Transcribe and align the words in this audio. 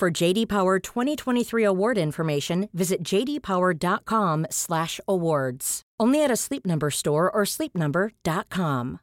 For 0.00 0.10
JD 0.10 0.48
Power 0.48 0.78
2023 0.78 1.62
award 1.62 1.98
information, 1.98 2.70
visit 2.72 3.02
jdpower.com/awards. 3.02 5.82
Only 6.00 6.24
at 6.24 6.30
a 6.30 6.36
Sleep 6.36 6.64
Number 6.64 6.90
store 6.90 7.30
or 7.30 7.44
sleepnumber.com. 7.44 9.00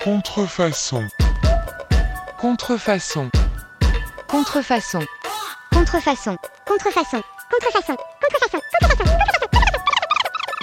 Contrefaçon. 0.00 1.10
Contrefaçon. 2.38 3.30
Contrefaçon. 4.26 5.06
Contrefaçon. 5.70 6.38
Contrefaçon. 6.66 7.22
Contrefaçon. 7.46 7.96
Contrefaçon. 8.22 8.62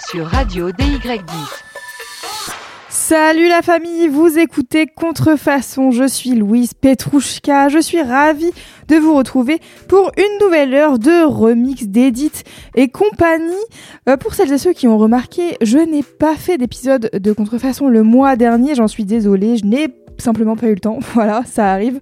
Sur 0.10 0.26
Radio 0.26 0.72
DY10. 0.72 1.71
Salut 3.12 3.50
la 3.50 3.62
famille, 3.62 4.08
vous 4.08 4.40
écoutez 4.40 4.86
Contrefaçon, 4.86 5.92
je 5.92 6.08
suis 6.08 6.30
Louise 6.30 6.74
Petrouchka, 6.74 7.68
je 7.68 7.80
suis 7.80 8.02
ravie 8.02 8.54
de 8.88 8.96
vous 8.96 9.14
retrouver 9.14 9.60
pour 9.90 10.14
une 10.16 10.46
nouvelle 10.46 10.74
heure 10.74 10.98
de 10.98 11.26
remix 11.26 11.88
d'édite 11.88 12.46
et 12.74 12.88
compagnie. 12.88 13.52
Euh, 14.08 14.16
pour 14.16 14.34
celles 14.34 14.54
et 14.54 14.58
ceux 14.58 14.72
qui 14.72 14.88
ont 14.88 14.98
remarqué, 14.98 15.58
je 15.62 15.78
n'ai 15.78 16.04
pas 16.04 16.36
fait 16.36 16.58
d'épisode 16.58 17.10
de 17.12 17.34
Contrefaçon 17.34 17.90
le 17.90 18.02
mois 18.02 18.38
dernier, 18.38 18.76
j'en 18.76 18.88
suis 18.88 19.04
désolée, 19.04 19.58
je 19.58 19.66
n'ai 19.66 19.90
simplement 20.18 20.56
pas 20.56 20.68
eu 20.68 20.74
le 20.74 20.80
temps. 20.80 21.00
Voilà, 21.14 21.44
ça 21.46 21.72
arrive. 21.72 22.00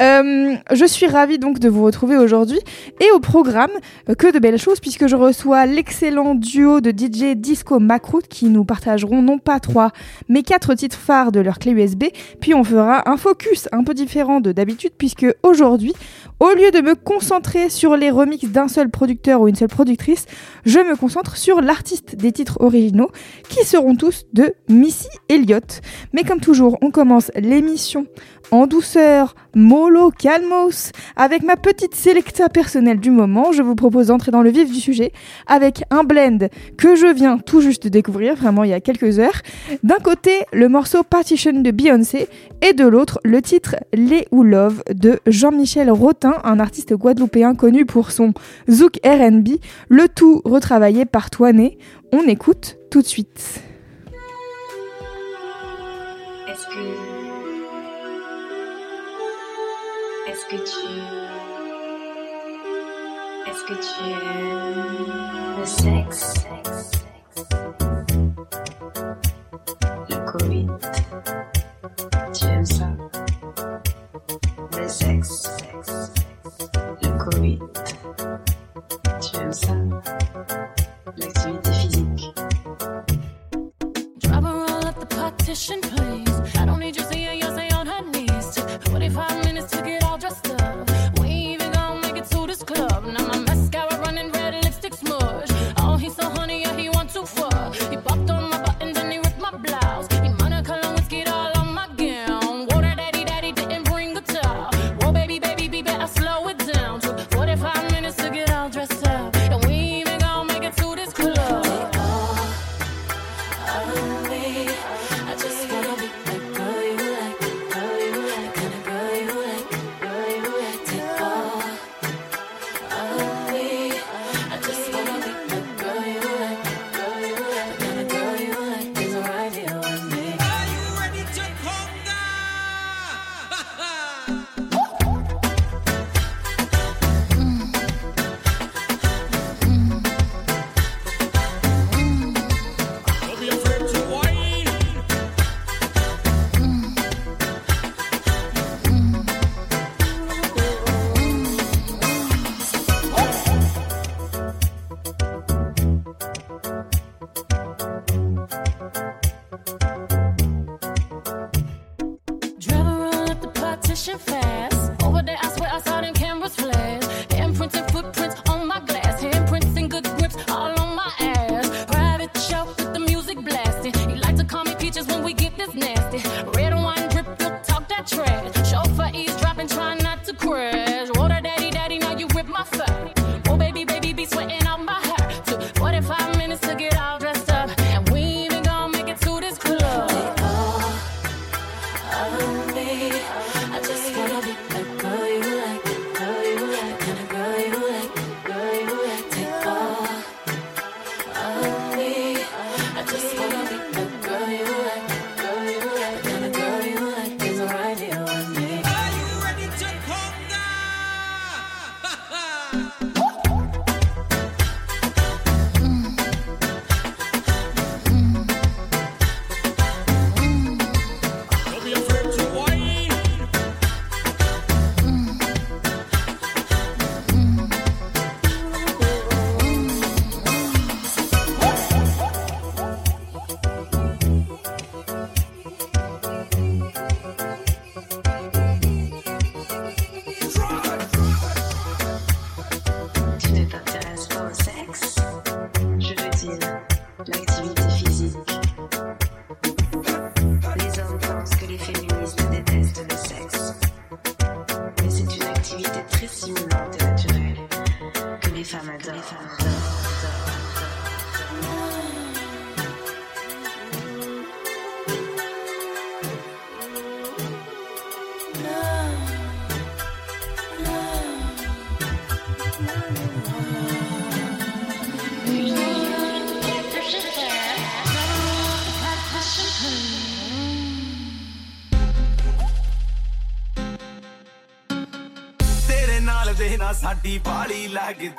Euh, 0.00 0.54
je 0.72 0.84
suis 0.84 1.06
ravie 1.06 1.38
donc 1.38 1.58
de 1.58 1.68
vous 1.68 1.84
retrouver 1.84 2.16
aujourd'hui 2.16 2.60
et 3.00 3.10
au 3.10 3.18
programme 3.18 3.70
euh, 4.08 4.14
que 4.14 4.32
de 4.32 4.38
belles 4.38 4.58
choses 4.58 4.80
puisque 4.80 5.06
je 5.06 5.16
reçois 5.16 5.66
l'excellent 5.66 6.34
duo 6.34 6.80
de 6.80 6.90
DJ 6.90 7.36
Disco 7.36 7.80
Macroute 7.80 8.28
qui 8.28 8.46
nous 8.46 8.64
partageront 8.64 9.22
non 9.22 9.38
pas 9.38 9.58
trois 9.60 9.90
mais 10.28 10.42
quatre 10.42 10.74
titres 10.74 10.96
phares 10.96 11.32
de 11.32 11.40
leur 11.40 11.58
clé 11.58 11.72
USB. 11.72 12.04
Puis 12.40 12.54
on 12.54 12.62
fera 12.62 13.08
un 13.10 13.16
focus 13.16 13.68
un 13.72 13.82
peu 13.82 13.92
différent 13.92 14.40
de 14.40 14.52
d'habitude 14.52 14.92
puisque 14.96 15.26
aujourd'hui, 15.42 15.92
au 16.40 16.50
lieu 16.50 16.70
de 16.70 16.80
me 16.80 16.94
concentrer 16.94 17.68
sur 17.68 17.96
les 17.96 18.10
remixes 18.10 18.48
d'un 18.48 18.68
seul 18.68 18.90
producteur 18.90 19.40
ou 19.40 19.48
une 19.48 19.54
seule 19.54 19.68
productrice, 19.68 20.26
je 20.64 20.78
me 20.78 20.96
concentre 20.96 21.36
sur 21.36 21.60
l'artiste 21.60 22.16
des 22.16 22.32
titres 22.32 22.58
originaux 22.60 23.10
qui 23.48 23.64
seront 23.64 23.94
tous 23.94 24.24
de 24.32 24.54
Missy 24.68 25.08
Elliott. 25.28 25.80
Mais 26.12 26.24
comme 26.24 26.40
toujours, 26.40 26.78
on 26.82 26.90
commence 26.90 27.30
l'émission 27.36 28.06
en 28.50 28.66
douceur, 28.66 29.34
mollo, 29.54 30.10
calmos, 30.10 30.92
avec 31.16 31.42
ma 31.42 31.56
petite 31.56 31.94
sélecta 31.94 32.48
personnelle 32.48 33.00
du 33.00 33.10
moment. 33.10 33.52
Je 33.52 33.62
vous 33.62 33.74
propose 33.74 34.08
d'entrer 34.08 34.30
dans 34.30 34.42
le 34.42 34.50
vif 34.50 34.70
du 34.70 34.80
sujet 34.80 35.12
avec 35.46 35.84
un 35.90 36.04
blend 36.04 36.48
que 36.76 36.94
je 36.94 37.06
viens 37.06 37.38
tout 37.38 37.60
juste 37.60 37.84
de 37.84 37.88
découvrir, 37.88 38.34
vraiment 38.34 38.64
il 38.64 38.70
y 38.70 38.74
a 38.74 38.80
quelques 38.80 39.18
heures. 39.18 39.40
D'un 39.82 39.98
côté, 39.98 40.44
le 40.52 40.68
morceau 40.68 41.02
Partition 41.02 41.52
de 41.52 41.70
Beyoncé 41.70 42.28
et 42.62 42.72
de 42.72 42.86
l'autre, 42.86 43.18
le 43.24 43.42
titre 43.42 43.76
Les 43.92 44.26
ou 44.30 44.42
Love 44.42 44.82
de 44.92 45.20
Jean-Michel 45.26 45.90
Rotin, 46.24 46.40
un 46.44 46.58
artiste 46.58 46.94
guadeloupéen 46.94 47.54
connu 47.54 47.84
pour 47.86 48.10
son 48.10 48.32
zouk 48.70 48.98
R&B, 49.04 49.56
le 49.88 50.08
tout 50.08 50.40
retravaillé 50.44 51.04
par 51.04 51.30
Toiné. 51.30 51.78
On 52.12 52.22
écoute 52.22 52.78
tout 52.90 53.02
de 53.02 53.06
suite. 53.06 53.62
Est-ce 56.48 56.66
que. 56.66 56.80
Est-ce 60.30 60.46
que 60.50 60.56
tu. 60.56 60.86
Est-ce 63.50 63.64
que 63.64 63.74
tu 63.74 64.04
aimes 64.10 65.58
le 65.58 65.66
sexe? 65.66 66.46
Le 70.08 70.16
Covid 70.32 70.68
Tu 72.32 72.44
aimes 72.46 72.64
ça? 72.64 72.88
Le 74.80 74.88
sexe 74.88 75.63
position, 85.54 85.80
please. 85.82 86.56
I 86.56 86.66
don't 86.66 86.80
need 86.80 86.96
you 86.96 87.04
seeing 87.04 87.38
your 87.38 87.54
say 87.54 87.68
on 87.70 87.86
her 87.86 88.02
knees. 88.10 88.54
25 88.86 89.43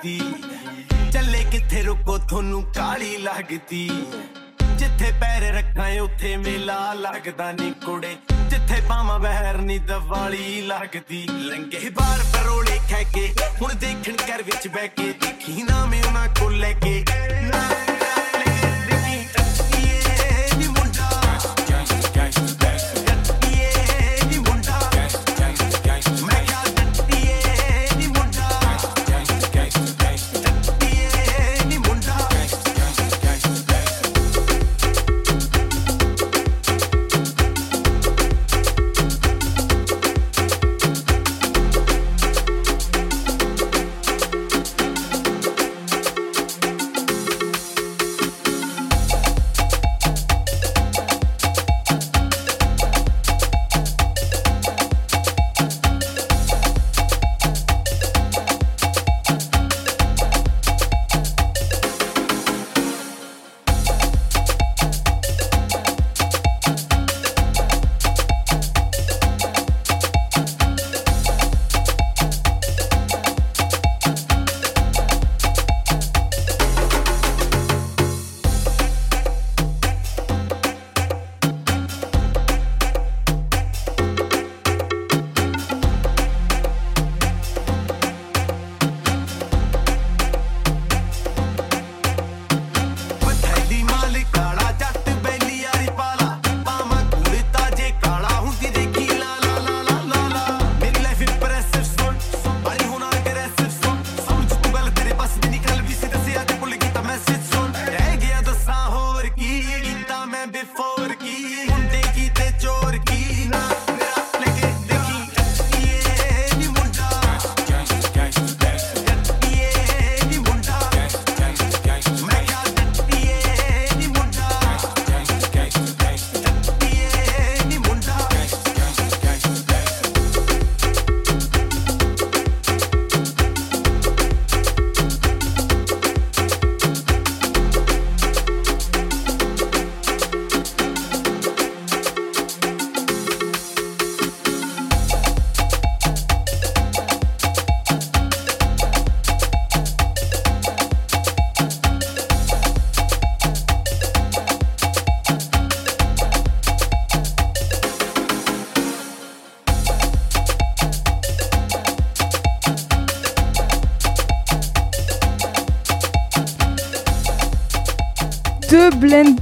ਲੱਗਦੀ। 0.06 1.12
ਚੱਲੇ 1.12 1.44
ਕਿੱਥੇ 1.52 1.84
ਰੁਕੋ, 1.84 2.18
ਤੁਹਾਨੂੰ 2.18 2.64
ਕਾਲੀ 2.64 3.18
ਲੱਗਦੀ। 3.18 3.90
ਜਿੱਥੇ 4.76 5.12
ਪੈਰ 5.12 5.54
ਰੱਖਾਂ 5.54 6.02
ਉੱਥੇ 6.02 6.38
ਮੇਲਾ 6.38 6.94
ਲੱਗਦਾ 6.94 7.52
ਨੀ 7.52 7.74
ਕੁੜੇ। 7.86 8.16
ਜਿੱਥੇ 8.50 8.82
ਪਾਵਾਂ 8.90 9.20
ਬਹਿਰ 9.20 9.58
ਨੀ, 9.58 9.78
ਦਵਾਲੀ 9.78 10.62
ਲੱਗਦੀ। 10.62 11.28
ਲੰਗੇ 11.32 11.90
ਬਾਰ 11.90 12.20
ਪਰੋਲੇ 12.34 12.80
ਖੈ 12.90 13.04
ਕੇ, 13.04 13.34
ਹੁਣ 13.62 13.74
ਦੇਖਣ 13.74 14.16
ਘਰ 14.16 14.44
ਵਿੱਚ 14.44 14.68
ਬਹਿ 14.68 14.88
ਕੇ, 14.88 15.14
ਦੇਖੀ 15.22 15.64
ਨਾ 15.64 15.86
ਮੈਂ 15.86 16.04
ਉਹਨਾਂ 16.04 16.28
ਕੋਲ 16.28 16.58
ਲੈ 16.58 16.74
ਕੇ। 16.74 17.05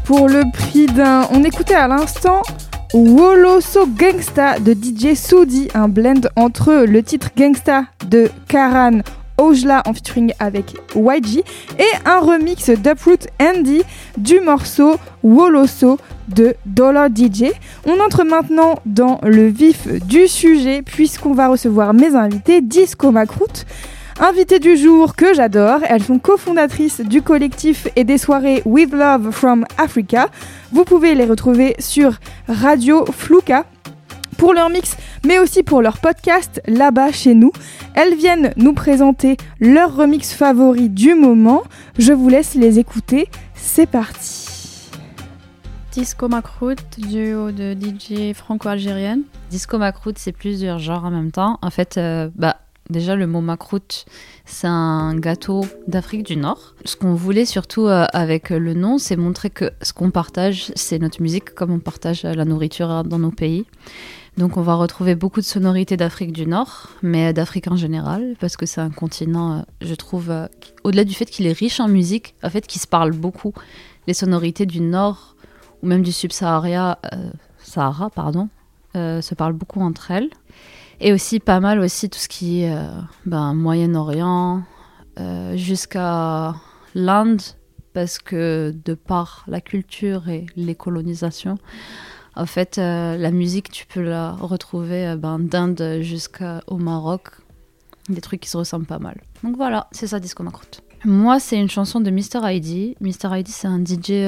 Pour 0.04 0.28
le 0.28 0.44
prix 0.52 0.86
d'un. 0.86 1.28
On 1.32 1.44
écoutait 1.44 1.74
à 1.74 1.88
l'instant 1.88 2.44
Woloso 2.94 3.88
Gangsta 3.88 4.60
de 4.60 4.74
DJ 4.74 5.16
Soudi, 5.16 5.68
un 5.74 5.88
blend 5.88 6.30
entre 6.36 6.86
le 6.88 7.02
titre 7.02 7.32
Gangsta 7.36 7.86
de 8.08 8.30
Karan 8.48 9.00
Ojla 9.40 9.82
en 9.88 9.94
featuring 9.94 10.32
avec 10.38 10.76
YG 10.96 11.44
et 11.80 11.86
un 12.06 12.20
remix 12.20 12.70
d'Uproot 12.70 13.26
Andy 13.42 13.82
du 14.16 14.40
morceau 14.42 14.98
Woloso 15.24 15.98
de 16.28 16.54
Dollar 16.68 17.08
DJ. 17.08 17.46
On 17.88 18.00
entre 18.00 18.24
maintenant 18.24 18.76
dans 18.86 19.20
le 19.24 19.48
vif 19.48 19.88
du 20.06 20.28
sujet 20.28 20.84
puisqu'on 20.84 21.34
va 21.34 21.48
recevoir 21.48 21.96
mes 21.96 22.16
invités 22.16 22.62
Disco 22.62 23.10
Macroute. 23.10 23.66
Invitées 24.20 24.60
du 24.60 24.78
jour 24.78 25.16
que 25.16 25.34
j'adore, 25.34 25.80
elles 25.90 26.04
sont 26.04 26.20
cofondatrices 26.20 27.02
du 27.02 27.22
collectif 27.24 27.88
et 27.96 28.04
des 28.04 28.20
soirées 28.20 28.62
With 28.64 28.92
Love 28.94 29.32
from 29.32 29.66
Africa. 29.78 30.30
Vous 30.72 30.86
pouvez 30.86 31.16
les 31.16 31.26
retrouver 31.26 31.76
sur 31.80 32.20
Radio 32.48 33.06
Fluka 33.06 33.66
pour 34.38 34.54
leur 34.54 34.70
mix, 34.70 34.96
mais 35.26 35.40
aussi 35.40 35.64
pour 35.64 35.82
leur 35.82 35.98
podcast 35.98 36.62
là-bas 36.68 37.12
chez 37.12 37.34
nous. 37.34 37.52
Elles 37.96 38.16
viennent 38.16 38.54
nous 38.56 38.74
présenter 38.74 39.36
leur 39.60 39.96
remix 39.96 40.34
favori 40.34 40.90
du 40.90 41.16
moment. 41.16 41.64
Je 41.98 42.14
vous 42.14 42.30
laisse 42.30 42.54
les 42.54 42.78
écouter. 42.78 43.28
C'est 43.56 43.88
parti. 43.88 44.90
Disco 45.92 46.28
Macroute, 46.28 47.00
duo 47.00 47.52
de 47.52 47.74
DJ 47.74 48.34
franco-algérienne. 48.34 49.22
Disco 49.52 49.78
macroute, 49.78 50.18
c'est 50.18 50.32
plusieurs 50.32 50.80
genres 50.80 51.06
en 51.06 51.12
même 51.12 51.32
temps. 51.32 51.60
En 51.62 51.70
fait, 51.70 51.98
euh, 51.98 52.30
bah, 52.36 52.58
déjà, 52.90 53.16
le 53.16 53.28
mot 53.28 53.42
macroute, 53.42 54.06
c'est 54.46 54.68
un 54.68 55.16
gâteau 55.16 55.66
d'Afrique 55.88 56.24
du 56.24 56.36
Nord. 56.36 56.76
Ce 56.86 56.96
qu'on 56.96 57.14
voulait 57.14 57.46
surtout 57.46 57.88
euh, 57.88 58.06
avec 58.14 58.50
le 58.50 58.74
nom, 58.74 58.98
c'est 58.98 59.16
montrer 59.16 59.50
que 59.50 59.72
ce 59.82 59.94
qu'on 59.94 60.12
partage, 60.12 60.72
c'est 60.76 61.00
notre 61.00 61.22
musique, 61.22 61.54
comme 61.54 61.72
on 61.72 61.80
partage 61.80 62.26
euh, 62.26 62.34
la 62.34 62.46
nourriture 62.46 62.92
euh, 62.92 63.04
dans 63.04 63.20
nos 63.20 63.32
pays. 63.32 63.66
Donc, 64.38 64.58
on 64.58 64.62
va 64.62 64.76
retrouver 64.76 65.16
beaucoup 65.16 65.42
de 65.42 65.46
sonorités 65.46 65.96
d'Afrique 65.96 66.32
du 66.32 66.48
Nord, 66.48 66.90
mais 67.04 67.34
d'Afrique 67.34 67.68
en 67.70 67.76
général, 67.76 68.36
parce 68.40 68.58
que 68.58 68.66
c'est 68.66 68.82
un 68.82 68.90
continent, 68.90 69.64
je 69.82 69.94
trouve, 69.94 70.34
au-delà 70.84 71.04
du 71.04 71.14
fait 71.14 71.26
qu'il 71.26 71.46
est 71.46 71.54
riche 71.54 71.80
en 71.80 71.88
musique, 71.88 72.34
en 72.44 72.50
fait, 72.50 72.66
qui 72.66 72.80
se 72.80 72.88
parle 72.88 73.12
beaucoup. 73.12 73.54
Les 74.08 74.16
sonorités 74.16 74.66
du 74.66 74.82
Nord 74.82 75.36
ou 75.84 75.88
même 75.88 76.02
du 76.02 76.12
Sub-Sahara, 76.12 76.98
Sahara, 77.60 78.10
pardon, 78.10 78.50
se 78.96 79.36
parlent 79.36 79.54
beaucoup 79.54 79.82
entre 79.82 80.10
elles. 80.10 80.30
Et 81.06 81.12
aussi 81.12 81.42
pas 81.42 81.60
mal 81.60 81.80
aussi 81.80 82.10
tout 82.10 82.18
ce 82.18 82.30
qui 82.30 82.64
est 82.64 82.74
euh, 82.74 82.88
ben, 83.26 83.54
Moyen-Orient 83.54 84.64
euh, 85.20 85.58
jusqu'à 85.58 86.56
l'Inde, 86.96 87.42
parce 87.92 88.20
que 88.20 88.74
de 88.86 88.94
par 88.94 89.44
la 89.50 89.60
culture 89.60 90.30
et 90.30 90.46
les 90.56 90.76
colonisations, 90.76 91.58
en 92.38 92.46
fait, 92.46 92.78
euh, 92.78 93.18
la 93.18 93.32
musique, 93.32 93.70
tu 93.70 93.86
peux 93.86 94.02
la 94.02 94.32
retrouver 94.32 95.14
ben, 95.18 95.40
d'Inde 95.40 95.98
jusqu'au 96.00 96.78
Maroc. 96.78 97.32
Des 98.08 98.22
trucs 98.22 98.40
qui 98.40 98.50
se 98.50 98.56
ressemblent 98.56 98.86
pas 98.86 99.00
mal. 99.00 99.20
Donc 99.44 99.58
voilà, 99.58 99.88
c'est 99.92 100.08
ça 100.08 100.22
Disco 100.22 100.42
Macroute. 100.42 100.84
Moi, 101.04 101.42
c'est 101.42 101.60
une 101.60 101.70
chanson 101.70 102.00
de 102.00 102.12
Mr. 102.12 102.50
ID. 102.50 102.96
Mr. 103.02 103.40
ID, 103.40 103.50
c'est 103.50 103.68
un 103.68 103.84
DJ 103.84 104.26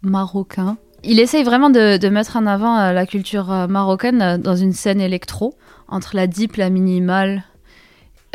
marocain 0.00 0.78
Il 1.04 1.20
essaye 1.20 1.44
vraiment 1.44 1.68
de, 1.68 2.08
mettre 2.08 2.38
en 2.38 2.46
avant 2.46 2.92
la 2.92 3.04
culture 3.04 3.68
marocaine 3.68 4.38
dans 4.38 4.56
une 4.56 4.72
scène 4.72 5.02
électro, 5.02 5.54
entre 5.88 6.14
la 6.16 6.26
deep, 6.26 6.56
la 6.56 6.70
minimale 6.70 7.44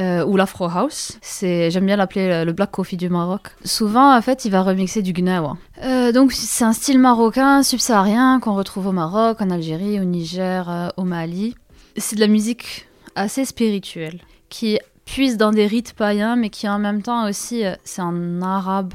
euh, 0.02 0.26
ou 0.26 0.38
l'afro 0.38 0.66
house. 0.66 1.18
C'est, 1.22 1.70
j'aime 1.70 1.86
bien 1.86 1.96
l'appeler 1.96 2.28
euh, 2.30 2.46
le 2.46 2.54
black 2.54 2.72
coffee 2.72 2.98
du 2.98 3.10
Maroc. 3.10 3.50
Souvent, 3.64 4.16
en 4.18 4.22
fait, 4.22 4.46
il 4.46 4.52
va 4.52 4.64
remixer 4.64 5.02
du 5.02 5.14
gnawa. 5.14 5.58
Euh, 5.84 6.12
donc, 6.12 6.32
c'est 6.32 6.64
un 6.66 6.74
style 6.74 7.00
marocain 7.00 7.62
subsaharien 7.64 8.40
qu'on 8.40 8.56
retrouve 8.56 8.88
au 8.88 8.92
Maroc, 8.92 9.40
en 9.42 9.50
Algérie, 9.52 10.00
au 10.00 10.04
Niger, 10.04 10.70
euh, 10.70 10.90
au 10.98 11.04
Mali. 11.04 11.56
C'est 11.96 12.16
de 12.16 12.22
la 12.22 12.28
musique 12.28 12.88
assez 13.16 13.46
spirituelle 13.46 14.20
qui 14.50 14.80
puise 15.06 15.38
dans 15.38 15.52
des 15.52 15.68
rites 15.68 15.94
païens, 15.94 16.36
mais 16.36 16.50
qui 16.50 16.68
en 16.68 16.80
même 16.80 17.04
temps 17.04 17.30
aussi, 17.30 17.64
c'est 17.84 18.02
en 18.02 18.42
arabe. 18.42 18.94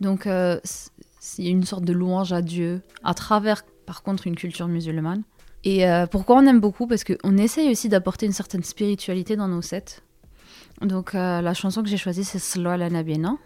Donc, 0.00 0.24
c- 0.24 0.88
il 1.38 1.44
y 1.44 1.48
a 1.48 1.50
une 1.50 1.64
sorte 1.64 1.84
de 1.84 1.92
louange 1.92 2.32
à 2.32 2.42
Dieu, 2.42 2.80
à 3.04 3.14
travers, 3.14 3.62
par 3.86 4.02
contre, 4.02 4.26
une 4.26 4.34
culture 4.34 4.66
musulmane. 4.66 5.22
Et 5.64 5.86
euh, 5.86 6.06
pourquoi 6.06 6.36
on 6.36 6.46
aime 6.46 6.60
beaucoup? 6.60 6.86
Parce 6.86 7.04
qu'on 7.04 7.36
essaye 7.36 7.70
aussi 7.70 7.88
d'apporter 7.88 8.26
une 8.26 8.32
certaine 8.32 8.62
spiritualité 8.62 9.36
dans 9.36 9.48
nos 9.48 9.62
sets. 9.62 10.00
Donc, 10.80 11.14
euh, 11.14 11.40
la 11.42 11.52
chanson 11.54 11.82
que 11.82 11.88
j'ai 11.88 11.98
choisie, 11.98 12.24
c'est 12.24 12.38
Slow 12.38 12.76
la 12.76 12.88
Nabina, 12.88 13.36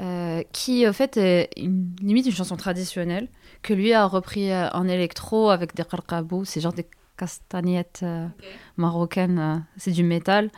euh, 0.00 0.42
qui, 0.52 0.86
en 0.88 0.92
fait, 0.92 1.16
est 1.16 1.50
une- 1.56 1.94
limite 2.00 2.26
une 2.26 2.32
chanson 2.32 2.56
traditionnelle, 2.56 3.28
que 3.62 3.74
lui 3.74 3.92
a 3.92 4.06
repris 4.06 4.50
en 4.54 4.86
électro 4.86 5.50
avec 5.50 5.74
des 5.74 5.84
qarqabou, 5.84 6.44
c'est 6.44 6.60
genre 6.60 6.72
des 6.72 6.86
castagnettes 7.16 8.04
marocaines, 8.76 9.64
c'est 9.76 9.90
du 9.92 10.04
métal. 10.04 10.50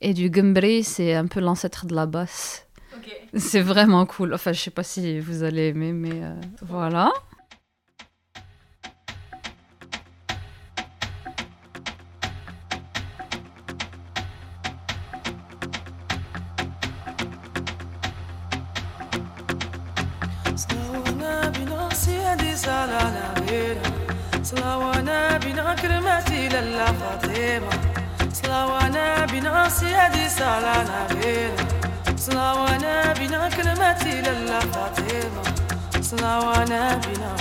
Et 0.00 0.14
du 0.14 0.28
gumbri, 0.30 0.82
c'est 0.82 1.14
un 1.14 1.26
peu 1.26 1.40
l'ancêtre 1.40 1.86
de 1.86 1.94
la 1.94 2.06
basse. 2.06 2.66
C'est 3.36 3.60
vraiment 3.60 4.04
cool. 4.04 4.34
Enfin, 4.34 4.52
je 4.52 4.60
sais 4.60 4.70
pas 4.70 4.82
si 4.82 5.20
vous 5.20 5.42
allez 5.44 5.68
aimer, 5.68 5.92
mais 5.92 6.20
voilà. 6.60 7.10
صلوانا 24.52 25.38
بنا 25.38 25.74
كلمتي 25.74 26.48
للا 26.48 26.86
فاطمة. 26.86 27.76
صلوانا 28.32 29.26
بنا 29.26 29.68
سيدي 29.68 30.28
سالانا 30.28 31.06
بينا. 31.10 31.64
صلوانا 32.16 33.12
بنا 33.12 33.48
كلمتي 33.48 34.20
للا 34.20 34.60
فاطمة. 34.60 35.42
صلوانا 36.00 37.00
بنا 37.04 37.32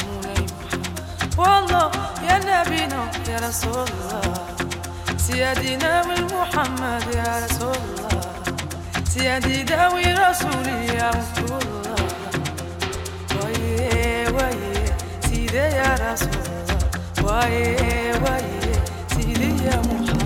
مولاي 0.00 0.46
محمد 0.60 1.38
والله 1.38 1.90
يا 2.28 2.36
نبينا 2.48 3.02
يا 3.28 3.36
رسول 3.48 3.88
الله. 3.88 4.34
سيدنا 5.16 6.02
والمحمد 6.06 7.04
يا 7.14 7.32
رسول 7.44 7.76
الله. 7.84 8.20
سيدي 9.04 9.62
داوي 9.62 10.04
رسولي 10.14 10.86
يا 10.86 11.10
رسول 11.10 11.60
الله. 11.62 11.79
سيدي 15.49 15.57
يا 15.57 15.95
رسول 16.01 16.29
الله 16.45 16.77
ويه 17.23 18.11
ويه 18.23 18.73
سيدي 19.15 19.65
يا 19.65 19.77
محمد 19.81 20.18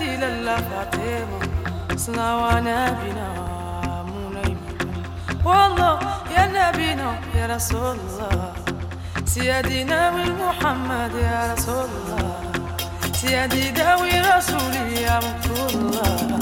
كرمتي 0.00 0.16
للا 0.16 0.56
فاطمة 0.56 1.40
صلوانا 1.96 2.90
بنا 2.90 3.28
محمد 4.04 4.56
والله 5.44 5.98
يا 6.36 6.44
نبينا 6.46 7.20
يا 7.34 7.46
رسول 7.46 7.96
الله 8.00 8.52
سيدنا 9.24 10.10
والمحمد 10.10 11.12
يا 11.14 11.52
رسول 11.52 11.88
الله 11.96 12.40
سيدي 13.12 13.70
داوي 13.70 14.20
رسولي 14.20 15.02
يا 15.02 15.18
رسول 15.18 15.70
الله 15.80 16.38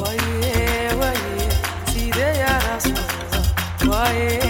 ويه 0.00 0.94
ويه 1.00 1.48
سيدي 1.92 2.20
يا 2.20 2.58
رسول 2.76 2.98
الله 3.82 4.00
ويه 4.00 4.45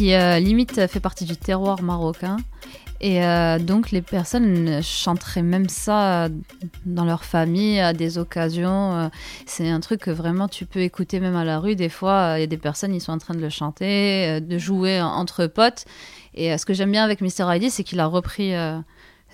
qui 0.00 0.14
euh, 0.14 0.38
limite 0.38 0.86
fait 0.86 0.98
partie 1.00 1.26
du 1.26 1.36
terroir 1.36 1.82
marocain. 1.82 2.38
Et 3.02 3.22
euh, 3.22 3.58
donc 3.58 3.90
les 3.90 4.00
personnes 4.00 4.82
chanteraient 4.82 5.42
même 5.42 5.68
ça 5.68 6.28
dans 6.86 7.04
leur 7.04 7.22
famille 7.24 7.78
à 7.80 7.92
des 7.92 8.16
occasions. 8.16 8.94
euh, 8.96 9.08
C'est 9.44 9.68
un 9.68 9.80
truc 9.80 10.00
que 10.00 10.10
vraiment 10.10 10.48
tu 10.48 10.64
peux 10.64 10.80
écouter 10.80 11.20
même 11.20 11.36
à 11.36 11.44
la 11.44 11.58
rue. 11.58 11.76
Des 11.76 11.90
fois, 11.90 12.34
il 12.38 12.40
y 12.40 12.44
a 12.44 12.46
des 12.46 12.56
personnes, 12.56 12.94
ils 12.94 13.00
sont 13.02 13.12
en 13.12 13.18
train 13.18 13.34
de 13.34 13.40
le 13.40 13.50
chanter, 13.50 14.26
euh, 14.28 14.40
de 14.40 14.56
jouer 14.56 15.02
en- 15.02 15.08
entre 15.08 15.46
potes. 15.46 15.84
Et 16.34 16.50
euh, 16.50 16.56
ce 16.56 16.64
que 16.64 16.72
j'aime 16.72 16.92
bien 16.92 17.04
avec 17.04 17.20
Mr. 17.20 17.44
ID, 17.56 17.68
c'est 17.70 17.84
qu'il 17.84 18.00
a 18.00 18.06
repris 18.06 18.54
euh, 18.54 18.78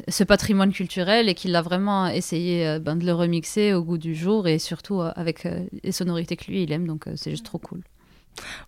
ce 0.08 0.25
patrimoine 0.25 0.73
culturel 0.73 1.28
et 1.28 1.35
qu'il 1.35 1.54
a 1.54 1.62
vraiment 1.62 2.08
essayé 2.08 2.66
euh, 2.66 2.78
ben, 2.80 2.96
de 2.96 3.04
le 3.06 3.12
remixer 3.14 3.73
au 3.73 3.82
goût 3.85 3.99
du 3.99 4.16
jour 4.16 4.49
et 4.49 4.58
surtout 4.58 5.00
euh, 5.00 5.12
avec 5.14 5.46
euh, 5.46 5.64
les 5.85 5.92
sonorités 5.92 6.37
que 6.37 6.46
lui, 6.50 6.64
il 6.64 6.73
aime. 6.73 6.88
Donc 6.88 7.06
euh, 7.06 7.12
c'est 7.14 7.30
juste 7.30 7.46
trop 7.46 7.58
cool. 7.58 7.82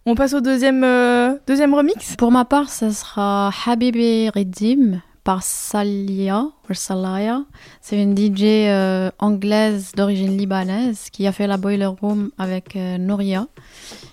On 0.06 0.14
passe 0.14 0.34
au 0.34 0.40
deuxième, 0.40 0.84
euh, 0.84 1.34
deuxième 1.46 1.75
remix 1.75 2.16
Pour 2.16 2.30
ma 2.32 2.44
part, 2.44 2.68
ça 2.68 2.90
sera 2.92 3.50
Habibi 3.66 4.30
Redim 4.30 5.00
par 5.28 5.42
Salia. 5.42 6.46
C'est 7.82 8.02
une 8.02 8.16
DJ 8.16 8.44
euh, 8.44 9.10
anglaise 9.18 9.92
d'origine 9.94 10.38
libanaise 10.38 11.10
qui 11.10 11.26
a 11.26 11.32
fait 11.32 11.46
la 11.46 11.58
Boiler 11.58 11.84
Room 11.84 12.30
avec 12.38 12.76
euh, 12.76 12.96
Nouria, 12.96 13.46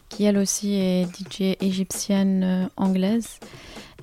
qui 0.09 0.25
elle 0.25 0.37
aussi 0.37 0.73
est 0.73 1.05
DJ 1.05 1.55
égyptienne 1.61 2.43
euh, 2.43 2.65
anglaise. 2.75 3.39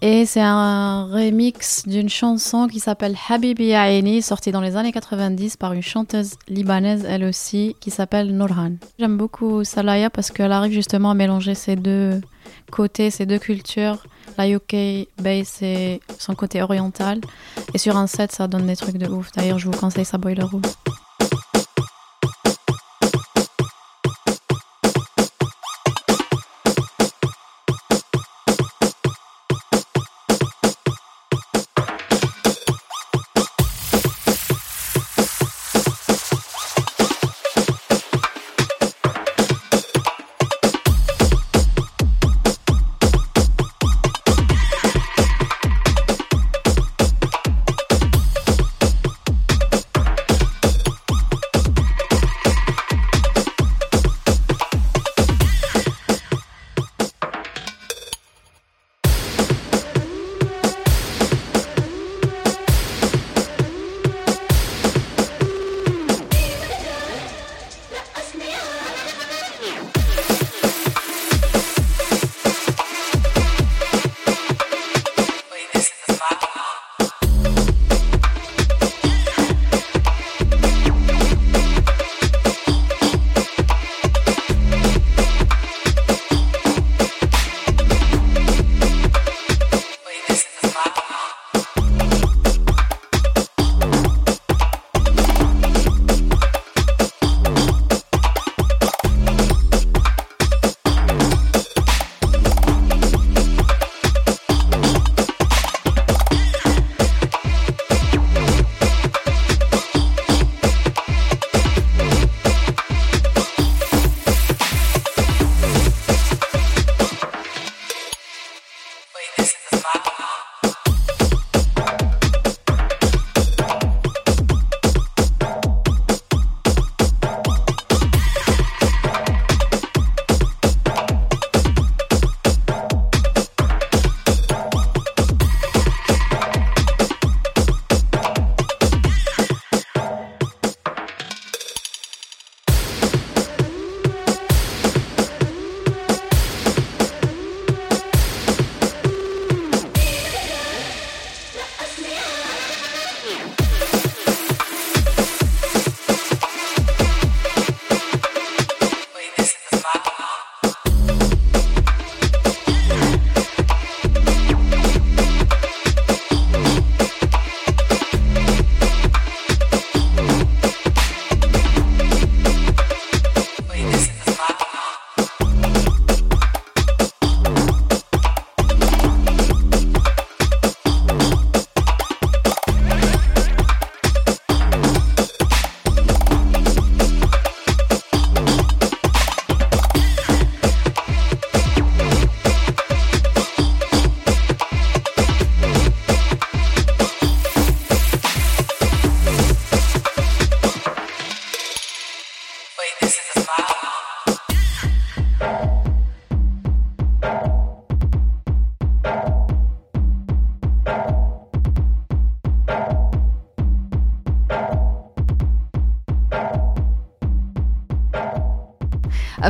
Et 0.04 0.26
c'est 0.26 0.40
un 0.40 1.04
remix 1.04 1.86
d'une 1.86 2.08
chanson 2.08 2.66
qui 2.66 2.80
s'appelle 2.80 3.14
Habibi 3.28 3.70
Aini, 3.70 4.20
sortie 4.20 4.50
dans 4.50 4.60
les 4.60 4.74
années 4.74 4.90
90 4.90 5.56
par 5.56 5.74
une 5.74 5.82
chanteuse 5.82 6.32
libanaise 6.48 7.06
elle 7.08 7.22
aussi, 7.22 7.76
qui 7.78 7.92
s'appelle 7.92 8.36
Nourhan. 8.36 8.72
J'aime 8.98 9.16
beaucoup 9.16 9.62
Salaya 9.62 10.10
parce 10.10 10.32
qu'elle 10.32 10.50
arrive 10.50 10.72
justement 10.72 11.12
à 11.12 11.14
mélanger 11.14 11.54
ces 11.54 11.76
deux 11.76 12.20
côtés, 12.72 13.10
ces 13.10 13.26
deux 13.26 13.38
cultures, 13.38 14.04
la 14.36 14.50
UK 14.50 15.06
bass 15.22 15.62
et 15.62 16.00
son 16.18 16.34
côté 16.34 16.62
oriental. 16.62 17.20
Et 17.72 17.78
sur 17.78 17.96
un 17.96 18.08
set, 18.08 18.32
ça 18.32 18.48
donne 18.48 18.66
des 18.66 18.74
trucs 18.74 18.98
de 18.98 19.08
ouf. 19.08 19.30
D'ailleurs, 19.36 19.60
je 19.60 19.66
vous 19.66 19.78
conseille 19.78 20.04
sa 20.04 20.18
Boiler 20.18 20.42
Room. 20.42 20.62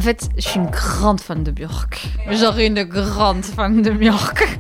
Fait, 0.03 0.29
je 0.37 0.43
suis 0.49 0.59
une 0.61 0.67
grande 0.71 1.21
fan 1.21 1.43
de 1.43 1.51
Björk. 1.51 2.09
Genre 2.31 2.59
une 2.59 2.83
grande 2.85 3.45
fan 3.45 3.81
de 3.83 3.91
Björk. 3.91 4.59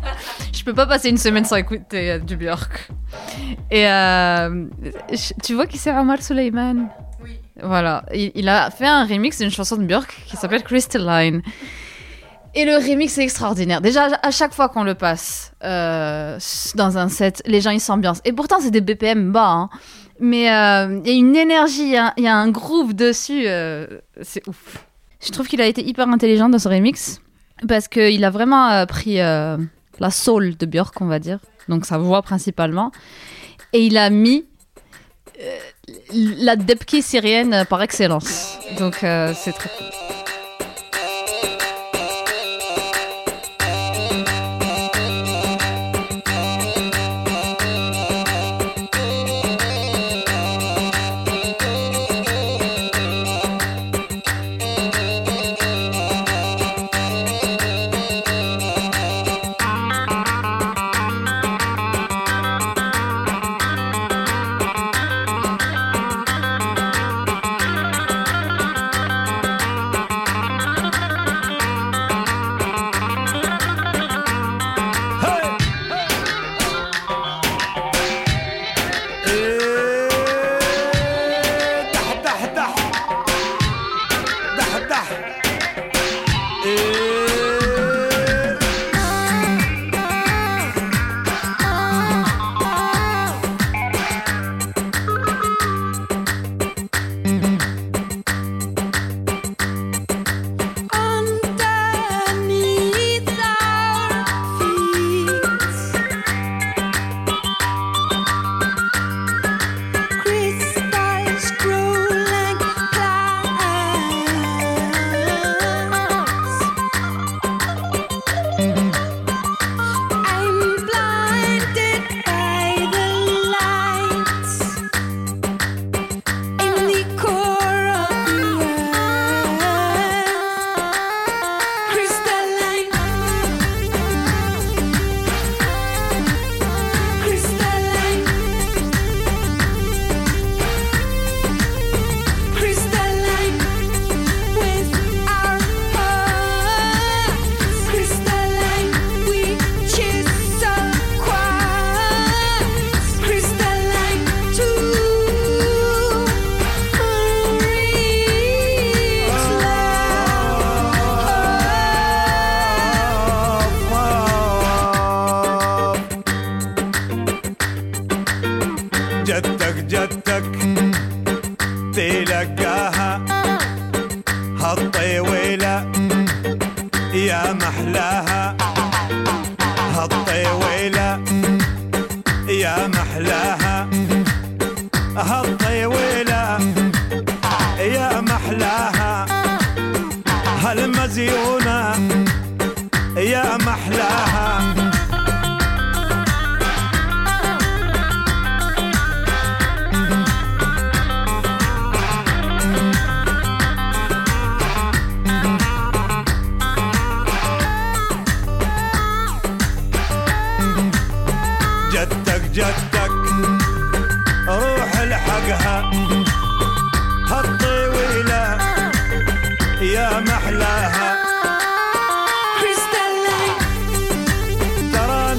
je 0.52 0.64
peux 0.64 0.74
pas 0.74 0.86
passer 0.86 1.08
une 1.10 1.18
semaine 1.18 1.44
sans 1.44 1.56
écouter 1.56 2.12
euh, 2.12 2.18
du 2.18 2.36
Björk. 2.36 2.88
Et 3.70 3.86
euh, 3.88 4.66
tu 5.42 5.54
vois 5.54 5.66
qui 5.66 5.78
c'est 5.78 5.90
Omar 5.96 6.22
Suleiman? 6.22 6.88
Oui. 7.22 7.38
Voilà, 7.62 8.04
il, 8.14 8.32
il 8.34 8.48
a 8.48 8.70
fait 8.70 8.86
un 8.86 9.04
remix 9.04 9.38
d'une 9.38 9.50
chanson 9.50 9.76
de 9.76 9.84
Björk 9.84 10.14
qui 10.26 10.36
s'appelle 10.36 10.62
Crystalline. 10.62 11.42
Et 12.54 12.64
le 12.66 12.74
remix 12.76 13.16
est 13.16 13.22
extraordinaire. 13.22 13.80
Déjà, 13.80 14.08
à 14.22 14.30
chaque 14.30 14.52
fois 14.52 14.68
qu'on 14.68 14.84
le 14.84 14.94
passe 14.94 15.52
euh, 15.64 16.38
dans 16.74 16.98
un 16.98 17.08
set, 17.08 17.42
les 17.46 17.60
gens 17.62 17.70
ils 17.70 17.80
s'ambiancent. 17.80 18.20
Et 18.26 18.32
pourtant, 18.32 18.56
c'est 18.60 18.70
des 18.70 18.82
BPM 18.82 19.32
bas. 19.32 19.48
hein. 19.48 19.70
Mais 20.20 20.52
euh, 20.52 21.00
il 21.04 21.10
y 21.10 21.14
a 21.14 21.18
une 21.18 21.34
énergie, 21.34 21.84
il 21.84 21.92
y 21.92 21.96
a- 21.96 22.12
il 22.18 22.24
y, 22.24 22.28
a 22.28 22.36
un 22.36 22.48
groove 22.50 22.94
dessus. 22.94 23.44
euh, 23.46 23.86
c'est 24.20 24.46
ouf. 24.48 24.84
Je 25.24 25.30
trouve 25.30 25.46
qu'il 25.46 25.60
a 25.60 25.66
été 25.66 25.82
hyper 25.86 26.08
intelligent 26.08 26.48
dans 26.48 26.58
ce 26.58 26.68
remix. 26.68 27.20
Parce 27.68 27.86
qu'il 27.86 28.24
a 28.24 28.30
vraiment 28.30 28.70
euh, 28.70 28.86
pris 28.86 29.20
euh, 29.20 29.56
la 30.00 30.10
soul 30.10 30.56
de 30.56 30.66
Björk, 30.66 31.00
on 31.00 31.06
va 31.06 31.18
dire. 31.18 31.38
Donc 31.68 31.86
sa 31.86 31.98
voix 31.98 32.22
principalement. 32.22 32.90
Et 33.72 33.86
il 33.86 33.96
a 33.96 34.10
mis 34.10 34.44
euh, 35.40 35.58
la 36.12 36.56
depkey 36.56 37.02
syrienne 37.02 37.64
par 37.68 37.82
excellence. 37.82 38.58
Donc 38.78 39.04
euh, 39.04 39.32
c'est 39.34 39.52
très 39.52 39.70
cool. 39.70 40.21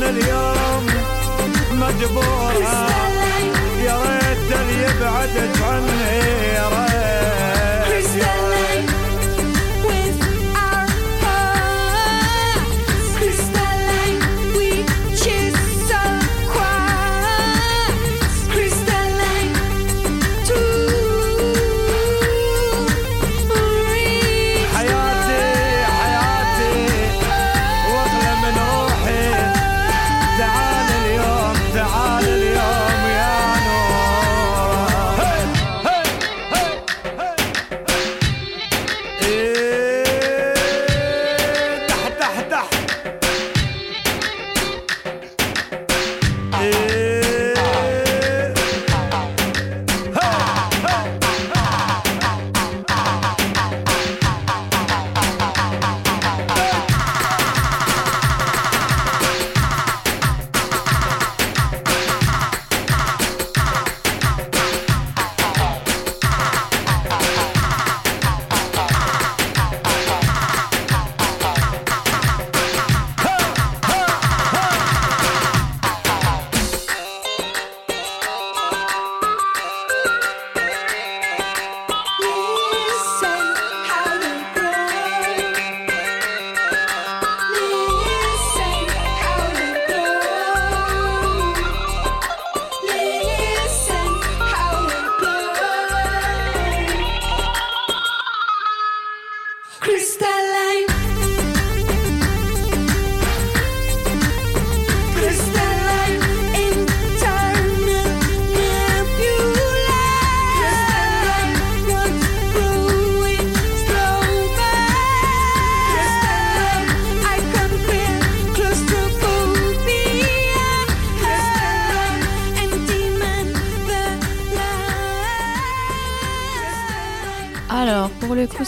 أنا 0.03 0.09
اليوم 0.09 0.85
مجبورها 1.71 2.87
يا 3.85 3.95
ريت 4.03 4.51
اللي 4.59 4.83
يبعد 4.83 5.29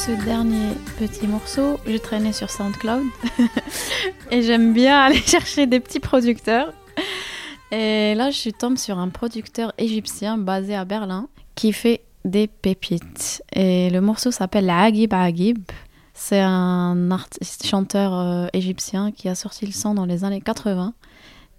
ce 0.06 0.12
dernier 0.24 0.76
petit 1.00 1.26
morceau, 1.26 1.80
je 1.88 1.98
traînais 1.98 2.32
sur 2.32 2.52
SoundCloud 2.52 3.06
et 4.32 4.44
j'aime 4.44 4.72
bien 4.72 5.00
aller 5.00 5.18
chercher 5.26 5.66
des 5.66 5.80
petits 5.80 6.00
producteurs. 6.00 6.74
Et 7.72 8.14
là, 8.14 8.30
je 8.30 8.52
tombe 8.52 8.78
sur 8.78 9.00
un 9.00 9.10
producteur 9.10 9.74
égyptien 9.80 10.38
basé 10.38 10.76
à 10.76 10.86
Berlin 10.86 11.28
qui 11.56 11.74
fait 11.74 12.02
des 12.24 12.46
pépites. 12.46 13.42
Et 13.52 13.90
le 13.90 14.00
morceau 14.00 14.30
s'appelle 14.30 14.70
Agib 14.70 15.12
Agib. 15.12 15.64
C'est 16.14 16.42
un 16.42 17.10
artiste, 17.10 17.66
chanteur 17.66 18.14
euh, 18.14 18.48
égyptien 18.54 19.12
qui 19.12 19.28
a 19.28 19.34
sorti 19.34 19.66
le 19.66 19.72
son 19.72 19.96
dans 19.96 20.06
les 20.06 20.24
années 20.24 20.42
80. 20.42 20.94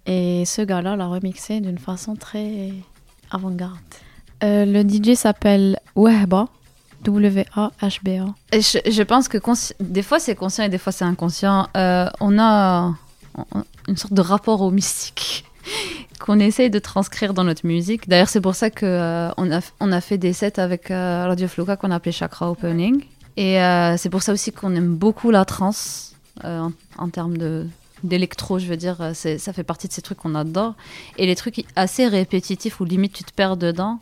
Et 0.05 0.45
ce 0.45 0.61
gars-là 0.61 0.95
l'a 0.95 1.07
remixé 1.07 1.59
d'une 1.59 1.79
façon 1.79 2.15
très 2.15 2.71
avant-garde. 3.29 3.75
Euh, 4.45 4.63
le 4.63 4.87
DJ 4.87 5.15
s'appelle 5.15 5.79
Wahba. 5.95 6.47
W-A-H-B-A. 7.07 8.33
Je, 8.53 9.03
pense 9.03 9.27
que 9.29 9.37
des 9.79 10.03
fois 10.03 10.19
c'est 10.19 10.35
conscient 10.35 10.65
et 10.65 10.69
des 10.69 10.77
fois 10.77 10.91
c'est 10.91 11.05
inconscient. 11.05 11.67
Euh, 11.77 12.09
on 12.19 12.37
a 12.37 12.93
une 13.87 13.95
sorte 13.95 14.13
de 14.13 14.21
rapport 14.21 14.61
au 14.61 14.71
mystique 14.71 15.45
qu'on 16.19 16.39
essaye 16.39 16.69
de 16.69 16.79
transcrire 16.79 17.33
dans 17.33 17.45
notre 17.45 17.65
musique. 17.65 18.09
D'ailleurs, 18.09 18.29
c'est 18.29 18.41
pour 18.41 18.55
ça 18.55 18.69
que 18.69 18.85
euh, 18.85 19.29
a, 19.29 19.61
on 19.79 19.91
a 19.91 20.01
fait 20.01 20.17
des 20.17 20.33
sets 20.33 20.59
avec 20.59 20.91
euh, 20.91 21.25
Radio 21.27 21.47
Floca 21.47 21.77
qu'on 21.77 21.91
a 21.91 21.95
appelé 21.95 22.11
Chakra 22.11 22.51
Opening. 22.51 23.03
Et 23.37 23.61
euh, 23.61 23.95
c'est 23.97 24.09
pour 24.09 24.21
ça 24.21 24.33
aussi 24.33 24.51
qu'on 24.51 24.75
aime 24.75 24.95
beaucoup 24.95 25.31
la 25.31 25.45
trance 25.45 26.15
euh, 26.43 26.59
en, 26.59 26.71
en 26.97 27.09
termes 27.09 27.37
de 27.37 27.67
d'électro, 28.03 28.59
je 28.59 28.67
veux 28.67 28.77
dire, 28.77 28.97
ça 29.15 29.53
fait 29.53 29.63
partie 29.63 29.87
de 29.87 29.93
ces 29.93 30.03
trucs 30.03 30.19
qu'on 30.19 30.35
adore. 30.35 30.75
Et 31.17 31.25
les 31.25 31.35
trucs 31.35 31.65
assez 31.75 32.05
répétitifs 32.05 32.79
où 32.79 32.85
limite 32.85 33.11
tu 33.11 33.23
te 33.23 33.33
perds 33.33 33.57
dedans, 33.57 33.99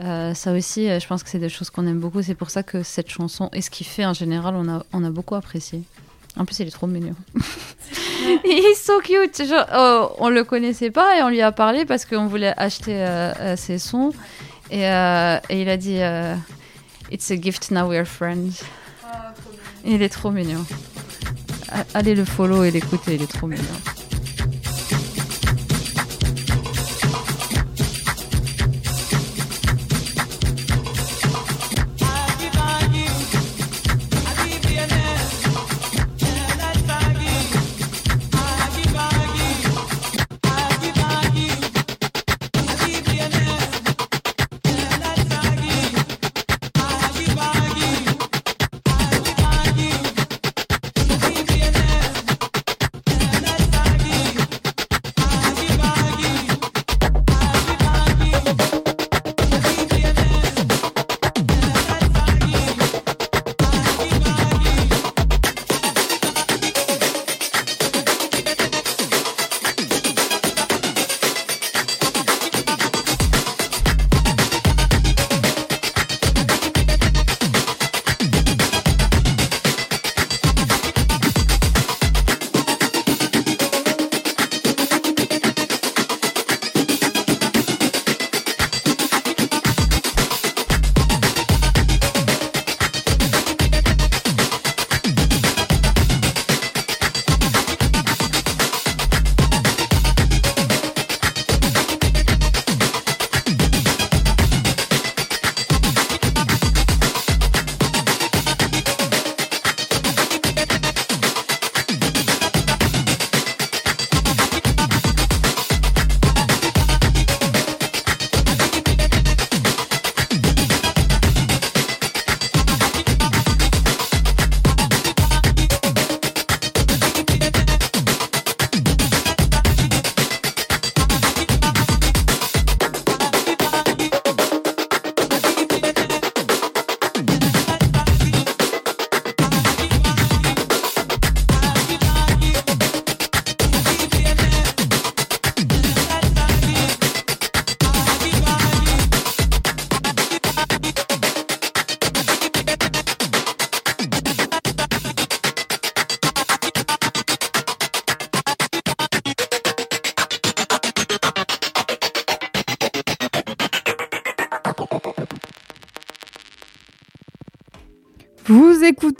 euh, 0.00 0.34
ça 0.34 0.52
aussi, 0.52 0.88
euh, 0.88 0.98
je 0.98 1.06
pense 1.06 1.22
que 1.22 1.28
c'est 1.28 1.38
des 1.38 1.48
choses 1.48 1.70
qu'on 1.70 1.86
aime 1.86 2.00
beaucoup. 2.00 2.22
C'est 2.22 2.34
pour 2.34 2.50
ça 2.50 2.62
que 2.62 2.82
cette 2.82 3.10
chanson 3.10 3.48
et 3.52 3.62
ce 3.62 3.70
qu'il 3.70 3.86
fait 3.86 4.04
en 4.04 4.14
général, 4.14 4.54
on 4.56 4.68
a, 4.68 4.84
on 4.92 5.04
a 5.04 5.10
beaucoup 5.10 5.34
apprécié. 5.34 5.82
En 6.36 6.44
plus, 6.44 6.58
il 6.58 6.66
est 6.66 6.72
trop 6.72 6.88
mignon. 6.88 7.14
il 8.44 8.50
est 8.70 8.74
so 8.74 9.00
cute. 9.00 9.46
Genre, 9.46 9.66
oh, 9.74 10.16
on 10.18 10.30
le 10.30 10.42
connaissait 10.42 10.90
pas 10.90 11.18
et 11.18 11.22
on 11.22 11.28
lui 11.28 11.40
a 11.40 11.52
parlé 11.52 11.84
parce 11.84 12.04
qu'on 12.04 12.26
voulait 12.26 12.54
acheter 12.56 13.04
euh, 13.04 13.56
ses 13.56 13.78
sons. 13.78 14.12
Et, 14.70 14.88
euh, 14.88 15.38
et 15.48 15.62
il 15.62 15.68
a 15.68 15.76
dit 15.76 16.00
It's 17.12 17.30
a 17.30 17.40
gift, 17.40 17.70
now 17.70 17.88
we're 17.88 18.06
friends. 18.06 18.64
il 19.84 20.02
est 20.02 20.08
trop 20.08 20.30
mignon. 20.30 20.64
Allez 21.92 22.14
le 22.14 22.24
follow 22.24 22.64
et 22.64 22.70
l'écouter, 22.70 23.14
il 23.14 23.22
est 23.22 23.30
trop 23.30 23.46
mignon. 23.46 23.62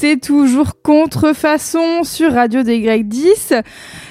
Écoutez 0.04 0.20
toujours 0.20 0.82
Contrefaçon 0.82 2.04
sur 2.04 2.34
Radio 2.34 2.60
DY10. 2.60 3.62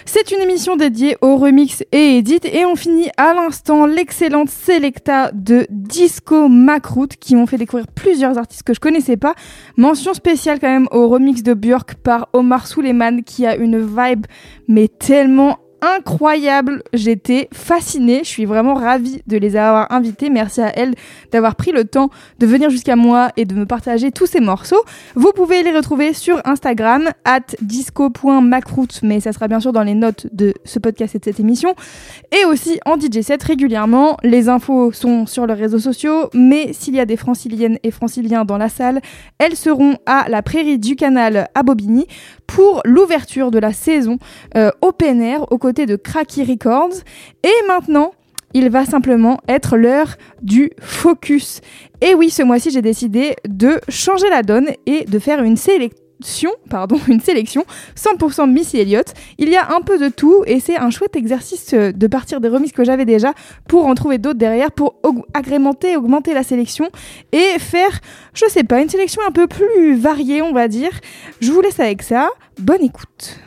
C'est 0.06 0.32
une 0.32 0.40
émission 0.42 0.76
dédiée 0.76 1.18
aux 1.22 1.38
remix 1.38 1.84
et 1.92 2.18
edits 2.18 2.40
et 2.52 2.66
on 2.66 2.76
finit 2.76 3.10
à 3.18 3.36
l'instant 3.36 3.86
l'excellente 3.86 4.50
Selecta 4.50 5.32
de 5.34 5.68
Disco 5.70 6.50
Macroute 6.50 7.18
qui 7.18 7.36
m'ont 7.36 7.46
fait 7.46 7.58
découvrir 7.58 7.86
plusieurs 7.88 8.40
artistes 8.40 8.64
que 8.64 8.74
je 8.74 8.80
connaissais 8.80 9.18
pas. 9.18 9.36
Mention 9.78 10.16
spéciale 10.16 10.60
quand 10.60 10.68
même 10.68 10.88
au 10.92 11.10
remix 11.10 11.44
de 11.44 11.54
Björk 11.54 11.94
par 11.96 12.28
Omar 12.34 12.66
Suleiman 12.66 13.22
qui 13.24 13.46
a 13.46 13.56
une 13.56 13.78
vibe 13.78 14.26
mais 14.68 14.88
tellement 14.88 15.60
incroyable. 15.84 16.82
J'étais 16.94 17.50
fascinée. 17.52 18.22
Je 18.24 18.30
suis 18.30 18.46
vraiment 18.46 18.74
ravie 18.74 19.22
de 19.28 19.38
les 19.38 19.56
avoir 19.58 19.92
invités. 19.92 20.30
Merci 20.30 20.62
à 20.62 20.72
elles 20.78 20.96
d'avoir 21.32 21.56
pris 21.56 21.72
le 21.72 21.84
temps 21.84 22.10
de 22.40 22.48
venir 22.48 22.70
jusqu'à 22.70 22.96
moi 22.96 23.30
et 23.36 23.46
de 23.46 23.54
me 23.54 23.66
partager 23.66 24.12
tous 24.12 24.26
ces 24.26 24.40
morceaux. 24.40 24.82
Vous 25.16 25.32
pouvez 25.36 25.62
les 25.62 25.72
retrouver 25.72 26.14
sur 26.14 26.42
Instagram, 26.46 27.10
at 27.26 27.42
disco.macroute, 27.62 29.02
mais 29.04 29.20
ça 29.20 29.34
sera 29.34 29.48
bien 29.48 29.60
sûr 29.60 29.74
dans 29.74 29.84
les 29.84 29.94
notes 29.94 30.28
de 30.32 30.54
ce 30.64 30.80
podcast 30.80 31.16
et 31.16 31.20
de 31.20 31.26
cette 31.26 31.40
émission. 31.42 31.76
Et 32.32 32.46
aussi 32.46 32.80
en 32.86 32.98
DJ7 32.98 33.44
régulièrement. 33.44 34.18
Les 34.24 34.48
infos 34.48 34.94
sont 34.94 35.26
sur 35.26 35.46
leurs 35.46 35.58
réseaux 35.58 35.80
sociaux, 35.80 36.30
mais 36.34 36.72
s'il 36.72 36.96
y 36.96 37.00
a 37.02 37.06
des 37.06 37.18
franciliennes 37.18 37.78
et 37.84 37.92
franciliens 37.92 38.46
dans 38.46 38.58
la 38.58 38.70
salle, 38.70 39.02
elles 39.38 39.58
seront 39.58 39.98
à 40.06 40.30
la 40.30 40.42
prairie 40.42 40.80
du 40.80 40.96
canal 40.96 41.50
à 41.54 41.64
Bobigny 41.64 42.08
pour 42.48 42.82
l'ouverture 42.86 43.52
de 43.52 43.60
la 43.60 43.74
saison 43.74 44.18
euh, 44.56 44.72
open 44.82 45.22
air 45.22 45.52
aux 45.52 45.58
côtés 45.58 45.73
de 45.74 45.96
Cracky 45.96 46.44
Records. 46.44 47.02
Et 47.44 47.68
maintenant, 47.68 48.14
il 48.54 48.70
va 48.70 48.86
simplement 48.86 49.40
être 49.48 49.78
l'heure 49.78 50.16
du 50.42 50.72
focus. 50.80 51.62
Et 52.02 52.14
oui, 52.14 52.30
ce 52.30 52.44
mois-ci, 52.44 52.70
j'ai 52.72 52.82
décidé 52.82 53.36
de 53.48 53.80
changer 53.90 54.30
la 54.30 54.44
donne 54.44 54.70
et 54.86 55.06
de 55.06 55.20
faire 55.20 55.44
une 55.44 55.58
sélection 55.58 56.00
pardon, 56.70 57.00
une 57.08 57.20
sélection 57.20 57.66
100% 57.96 58.50
Missy 58.50 58.80
Elliott. 58.80 59.14
Il 59.38 59.50
y 59.50 59.56
a 59.56 59.76
un 59.76 59.82
peu 59.82 59.98
de 59.98 60.10
tout 60.10 60.44
et 60.46 60.60
c'est 60.60 60.78
un 60.78 60.90
chouette 60.90 61.16
exercice 61.16 61.74
euh, 61.74 61.92
de 61.92 62.08
partir 62.08 62.42
des 62.42 62.48
remises 62.48 62.72
que 62.72 62.84
j'avais 62.84 63.06
déjà 63.06 63.34
pour 63.68 63.86
en 63.88 63.96
trouver 63.96 64.18
d'autres 64.18 64.40
derrière 64.40 64.72
pour 64.72 64.96
agrémenter, 65.34 65.96
augmenter 65.96 66.34
la 66.34 66.44
sélection 66.44 66.90
et 67.32 67.60
faire, 67.60 68.00
je 68.34 68.46
sais 68.48 68.64
pas, 68.64 68.82
une 68.82 68.90
sélection 68.90 69.22
un 69.28 69.32
peu 69.32 69.48
plus 69.48 69.96
variée, 69.96 70.42
on 70.42 70.54
va 70.54 70.68
dire. 70.68 70.92
Je 71.40 71.52
vous 71.52 71.62
laisse 71.62 71.80
avec 71.80 72.04
ça. 72.04 72.30
Bonne 72.60 72.84
écoute. 72.84 73.40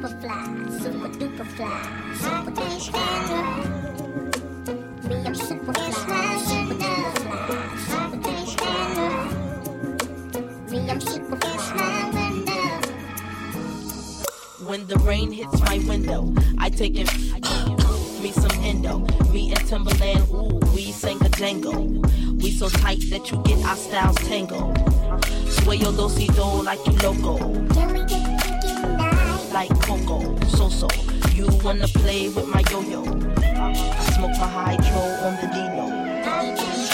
Super 0.00 0.16
fly, 0.20 0.44
super 0.80 1.08
duper 1.10 1.46
fly, 1.56 1.80
super 2.14 2.50
gangster. 2.52 2.92
Me, 5.06 5.16
I'm 5.26 5.34
super 5.34 5.72
fly, 5.74 5.90
super 6.38 6.74
duper 6.74 7.12
fly, 7.20 7.76
super 7.86 8.16
gangster. 8.16 8.76
Me, 10.70 10.78
I'm 10.90 11.00
super 11.02 11.36
fly. 11.36 11.52
When 14.64 14.86
the 14.86 14.96
rain 15.00 15.32
hits 15.32 15.60
my 15.60 15.78
window, 15.86 16.32
I 16.56 16.70
take 16.70 16.96
it. 16.96 17.12
Me 18.22 18.32
some 18.32 18.58
endo, 18.64 19.00
me 19.30 19.50
and 19.52 19.66
Timberland, 19.68 20.30
ooh, 20.30 20.60
we 20.74 20.92
sang 20.92 21.18
a 21.18 21.28
jango. 21.28 21.74
We 22.42 22.52
so 22.52 22.70
tight 22.70 23.02
that 23.10 23.30
you 23.30 23.42
get 23.44 23.62
our 23.66 23.76
styles 23.76 24.16
tangled. 24.16 24.78
Sway 25.50 25.76
your 25.76 25.92
do 25.92 26.08
do 26.08 26.62
like 26.62 26.86
you 26.86 26.92
loco. 27.02 28.09
Like 29.52 29.70
Coco, 29.80 30.38
so 30.46 30.68
so. 30.68 30.88
You 31.34 31.48
wanna 31.64 31.88
play 31.88 32.28
with 32.28 32.46
my 32.46 32.62
yo 32.70 32.80
yo? 32.82 33.02
I 33.02 33.74
smoke 34.14 34.36
my 34.38 34.46
hydro 34.46 35.00
on 35.26 35.36
the 35.36 35.48
Dino. 35.52 36.89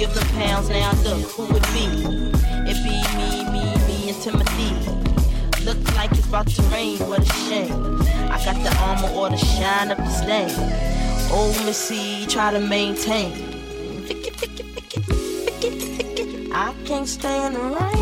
Give 0.00 0.14
the 0.14 0.24
pounds 0.32 0.70
now, 0.70 0.92
look 1.02 1.30
who 1.32 1.44
it 1.54 1.62
be. 1.74 1.84
It 2.70 2.78
be 2.82 2.96
me, 3.18 3.44
me, 3.52 3.76
me, 3.86 4.08
and 4.08 4.22
Timothy. 4.22 4.72
Look 5.62 5.76
like 5.94 6.10
it's 6.12 6.26
about 6.26 6.46
to 6.46 6.62
rain, 6.72 6.96
what 7.00 7.20
a 7.20 7.26
shame. 7.44 8.00
I 8.32 8.42
got 8.42 8.56
the 8.64 8.74
armor 8.80 9.10
or 9.14 9.28
the 9.28 9.36
shine 9.36 9.90
of 9.90 9.98
the 9.98 10.08
stain. 10.08 11.30
Old 11.30 11.54
Missy, 11.66 12.24
try 12.28 12.50
to 12.50 12.60
maintain. 12.60 13.30
I 16.50 16.74
can't 16.86 17.06
stand 17.06 17.56
the 17.56 17.60
rain. 17.60 17.99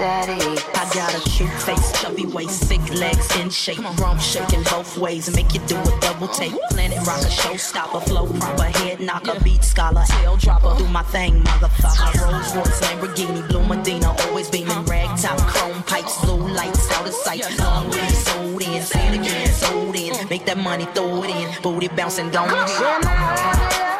daddy. 0.00 0.40
I 0.74 0.84
got 0.94 1.14
a 1.14 1.20
cute 1.28 1.52
face, 1.62 1.92
chubby 2.00 2.24
waist, 2.26 2.64
thick 2.64 2.82
legs, 2.98 3.28
in 3.38 3.50
shape. 3.50 3.78
Rum 4.00 4.18
shaking 4.18 4.62
both 4.64 4.96
ways 4.96 5.28
and 5.28 5.36
make 5.36 5.52
you 5.54 5.60
do 5.66 5.76
a 5.76 6.00
double 6.00 6.28
take. 6.28 6.52
Planet 6.70 6.98
rocker, 7.06 7.28
showstopper, 7.28 8.02
flow 8.08 8.26
proper, 8.26 8.64
head 8.78 9.00
knocker, 9.00 9.38
beat 9.44 9.62
scholar, 9.62 10.02
tail 10.08 10.36
dropper. 10.36 10.74
Do 10.78 10.88
my 10.88 11.02
thing, 11.02 11.42
motherfucker. 11.42 12.20
Rolls 12.22 12.56
Royce, 12.56 12.80
Lamborghini, 12.80 13.46
blue 13.48 13.64
Medina, 13.66 14.16
always 14.26 14.48
beaming. 14.48 14.84
Rag 14.86 15.18
top, 15.18 15.38
chrome 15.52 15.82
pipes, 15.82 16.18
blue 16.24 16.48
lights, 16.48 16.90
out 16.92 17.06
of 17.06 17.14
sight. 17.14 17.44
Long 17.58 17.90
way, 17.90 18.08
sold 18.08 18.62
in, 18.62 18.82
say 18.82 19.06
again, 19.18 19.48
sold 19.48 19.94
in. 19.96 20.14
Mm. 20.14 20.30
Make 20.30 20.46
that 20.46 20.58
money, 20.58 20.86
throw 20.94 21.22
it 21.24 21.30
in. 21.30 21.62
Booty 21.62 21.88
bouncing, 21.88 22.30
don't 22.30 22.48
hit. 22.48 23.99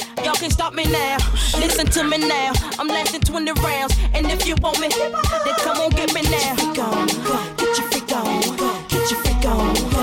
Y'all 0.23 0.35
can 0.35 0.51
stop 0.51 0.73
me 0.73 0.83
now. 0.83 1.17
Listen 1.57 1.87
to 1.87 2.03
me 2.03 2.17
now. 2.17 2.51
I'm 2.77 2.87
lasting 2.87 3.21
20 3.21 3.51
rounds. 3.61 3.97
And 4.13 4.27
if 4.27 4.47
you 4.47 4.55
want 4.61 4.79
me, 4.79 4.87
then 4.89 5.11
come 5.57 5.77
on, 5.77 5.89
get 5.91 6.13
me 6.13 6.21
now. 6.21 6.55
Get 6.55 6.77
your 6.77 6.87
freak 7.09 7.15
on. 7.25 7.57
Get 7.57 7.77
your 7.77 7.87
freak 7.89 8.15
on. 8.15 8.87
Get 8.87 9.11
your 9.11 9.19
freak 9.21 9.45
on. 9.45 10.00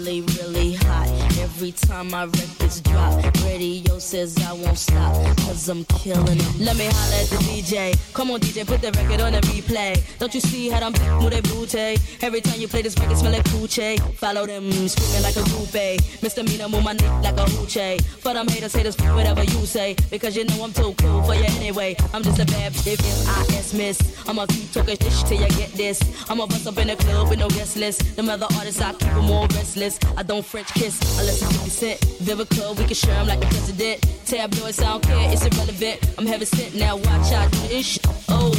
Really, 0.00 0.22
really 0.22 0.72
hot. 0.72 1.08
Every 1.38 1.72
time 1.72 2.10
my 2.10 2.24
records 2.24 2.80
drop, 2.80 3.22
radio 3.44 3.98
says 3.98 4.36
I 4.46 4.52
won't 4.54 4.78
stop, 4.78 5.14
cause 5.50 5.68
I'm 5.68 5.84
killing 5.86 6.38
them. 6.38 6.52
Let 6.58 6.76
me 6.76 6.86
holler 6.86 7.22
at 7.22 7.28
the 7.28 7.36
DJ. 7.42 8.14
Come 8.14 8.30
on, 8.30 8.40
DJ, 8.40 8.66
put 8.66 8.80
the 8.80 8.90
record 8.92 9.20
on 9.20 9.32
the 9.32 9.40
replay. 9.40 9.92
Don't 10.18 10.32
you 10.34 10.40
see 10.40 10.68
how 10.68 10.80
I'm 10.86 10.92
with 11.24 11.34
a 11.34 11.42
booty? 11.42 11.98
Every 12.22 12.40
time 12.40 12.60
you 12.60 12.68
play 12.68 12.82
this 12.82 12.96
record, 12.98 13.16
smell 13.18 13.32
like 13.32 13.44
coochie. 13.44 13.98
Follow 14.14 14.46
them, 14.46 14.70
screaming 14.88 15.22
like 15.22 15.36
a 15.36 15.44
groupie. 15.50 15.96
Mr. 16.22 16.46
Mina, 16.46 16.68
move 16.68 16.84
my 16.84 16.92
neck 16.92 17.24
like 17.24 17.36
a 17.36 17.50
hoochie. 17.50 18.00
For 18.22 18.32
them 18.32 18.46
haters, 18.48 18.74
haters, 18.74 18.96
whatever 19.18 19.42
you 19.42 19.66
say. 19.66 19.96
Because 20.10 20.36
you 20.36 20.44
know 20.44 20.62
I'm 20.64 20.72
too 20.72 20.94
cool 20.98 21.22
for 21.24 21.34
you 21.34 21.44
anyway. 21.58 21.96
I'm 22.14 22.22
just 22.22 22.38
a 22.38 22.46
bad 22.46 22.72
bitch, 22.72 23.00
if 23.02 23.28
M-I-S 23.28 23.74
miss. 23.74 23.98
I'ma 24.28 24.46
keep 24.46 24.70
talking 24.72 24.96
shit 24.98 25.26
till 25.26 25.40
you 25.40 25.48
get 25.48 25.72
this. 25.72 25.98
I'ma 26.30 26.46
bust 26.46 26.66
up 26.66 26.78
in 26.78 26.88
the 26.88 26.96
club 26.96 27.28
with 27.28 27.38
no 27.38 27.48
guest 27.48 27.76
list. 27.76 28.16
Them 28.16 28.28
other 28.28 28.46
artists, 28.56 28.80
I 28.80 28.92
keep 28.92 29.10
them 29.10 29.30
all 29.30 29.46
restless. 29.48 29.98
I 30.16 30.22
don't 30.22 30.44
French 30.44 30.68
kiss 30.74 31.00
unless 31.18 31.42
it's 31.42 31.52
50 31.52 31.70
cent. 31.70 32.00
Vivica, 32.22 32.76
we 32.78 32.84
can 32.84 32.94
share 32.94 33.16
'em 33.16 33.26
like 33.26 33.40
the 33.40 33.46
president. 33.46 34.06
Tabloids, 34.26 34.80
I 34.80 34.84
don't 34.84 35.02
care, 35.02 35.32
it's 35.32 35.39
irrelevant. 35.44 35.98
I'm 36.18 36.26
heaven 36.26 36.46
sent 36.46 36.74
now, 36.74 36.96
watch 36.96 37.32
out, 37.32 37.50
do 37.52 37.58
this. 37.68 37.98
Oh. 38.28 38.52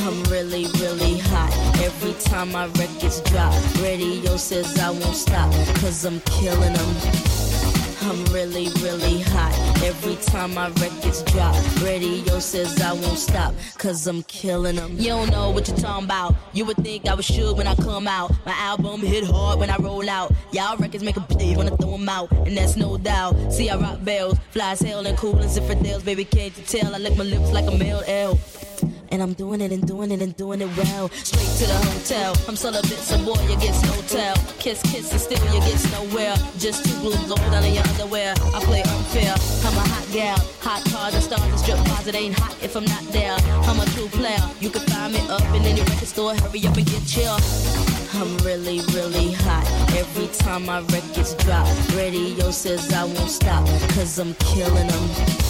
I'm 0.00 0.22
really, 0.24 0.66
really 0.80 1.18
hot. 1.18 1.52
Every 1.82 2.14
time 2.14 2.52
my 2.52 2.66
records 2.66 3.20
drop, 3.20 3.54
radio 3.80 4.36
says 4.36 4.78
I 4.78 4.90
won't 4.90 5.14
stop, 5.14 5.52
cause 5.80 6.04
I'm 6.04 6.20
killing 6.20 6.72
them. 6.72 7.39
I'm 8.02 8.24
really, 8.26 8.68
really 8.80 9.20
hot. 9.20 9.54
Every 9.84 10.16
time 10.16 10.54
my 10.54 10.68
records 10.68 11.22
drop, 11.24 11.54
radio 11.82 12.38
says 12.38 12.80
I 12.80 12.92
won't 12.92 13.18
stop, 13.18 13.54
cause 13.78 14.06
I'm 14.06 14.22
killing 14.22 14.76
them. 14.76 14.96
You 14.96 15.08
don't 15.08 15.30
know 15.30 15.50
what 15.50 15.68
you're 15.68 15.76
talking 15.76 16.04
about. 16.04 16.34
You 16.52 16.64
would 16.64 16.78
think 16.78 17.06
I 17.06 17.14
was 17.14 17.26
shook 17.26 17.56
when 17.56 17.66
I 17.66 17.74
come 17.74 18.08
out. 18.08 18.32
My 18.46 18.52
album 18.52 19.00
hit 19.00 19.24
hard 19.24 19.58
when 19.58 19.70
I 19.70 19.76
roll 19.76 20.08
out. 20.08 20.32
Y'all 20.52 20.76
records 20.76 21.04
make 21.04 21.16
a 21.16 21.20
bleed 21.20 21.56
when 21.56 21.68
I 21.68 21.76
throw 21.76 21.92
them 21.92 22.08
out, 22.08 22.30
and 22.32 22.56
that's 22.56 22.76
no 22.76 22.96
doubt. 22.96 23.52
See, 23.52 23.68
I 23.68 23.76
rock 23.76 24.02
bells, 24.02 24.38
fly 24.50 24.72
as 24.72 24.80
hell 24.80 25.06
and 25.06 25.16
cool 25.18 25.38
as 25.40 25.56
infidels. 25.56 26.02
Baby, 26.02 26.24
can't 26.24 26.56
you 26.56 26.64
tell? 26.64 26.94
I 26.94 26.98
lick 26.98 27.16
my 27.16 27.24
lips 27.24 27.52
like 27.52 27.66
a 27.66 27.76
male 27.76 28.02
L. 28.06 28.38
And 29.12 29.22
I'm 29.22 29.32
doing 29.32 29.60
it 29.60 29.72
and 29.72 29.86
doing 29.86 30.10
it 30.12 30.22
and 30.22 30.36
doing 30.36 30.60
it 30.60 30.70
well. 30.76 31.08
Straight 31.10 31.50
to 31.58 31.66
the 31.66 31.78
hotel. 31.90 32.36
I'm 32.46 32.56
celibate, 32.56 33.02
so 33.02 33.18
boy, 33.24 33.40
you 33.48 33.58
get 33.58 33.74
no 33.82 34.00
tell. 34.06 34.36
Kiss, 34.58 34.80
kiss, 34.82 35.10
and 35.10 35.20
still 35.20 35.44
you 35.52 35.60
get 35.60 35.82
nowhere. 35.90 36.36
Just 36.58 36.84
two 36.84 36.98
blue 37.00 37.16
blow 37.26 37.36
down 37.50 37.64
in 37.64 37.74
your 37.74 37.86
underwear. 37.88 38.34
I 38.54 38.60
play 38.62 38.82
unfair. 38.82 39.34
I'm 39.66 39.76
a 39.76 39.80
hot 39.80 40.06
gal. 40.12 40.38
Hot 40.60 40.82
cars 40.92 41.14
and 41.14 41.22
stars 41.22 41.42
and 41.42 41.58
strip 41.58 41.78
bars. 41.86 42.06
It 42.06 42.14
ain't 42.14 42.38
hot 42.38 42.56
if 42.62 42.76
I'm 42.76 42.84
not 42.84 43.02
there. 43.12 43.36
I'm 43.66 43.80
a 43.80 43.86
true 43.96 44.08
player. 44.08 44.38
You 44.60 44.70
can 44.70 44.82
find 44.86 45.12
me 45.12 45.20
up 45.28 45.42
in 45.54 45.62
any 45.62 45.80
record 45.80 46.08
store. 46.08 46.34
Hurry 46.34 46.66
up 46.66 46.76
and 46.76 46.86
get 46.86 47.04
chill. 47.06 47.36
I'm 48.14 48.36
really, 48.38 48.80
really 48.92 49.32
hot. 49.32 49.66
Every 49.96 50.28
time 50.28 50.66
my 50.66 50.80
records 50.80 51.34
drop, 51.34 51.66
radio 51.96 52.50
says 52.50 52.92
I 52.92 53.04
won't 53.04 53.30
stop, 53.30 53.66
cause 53.94 54.18
I'm 54.18 54.34
killing 54.34 54.88
them. 54.88 55.49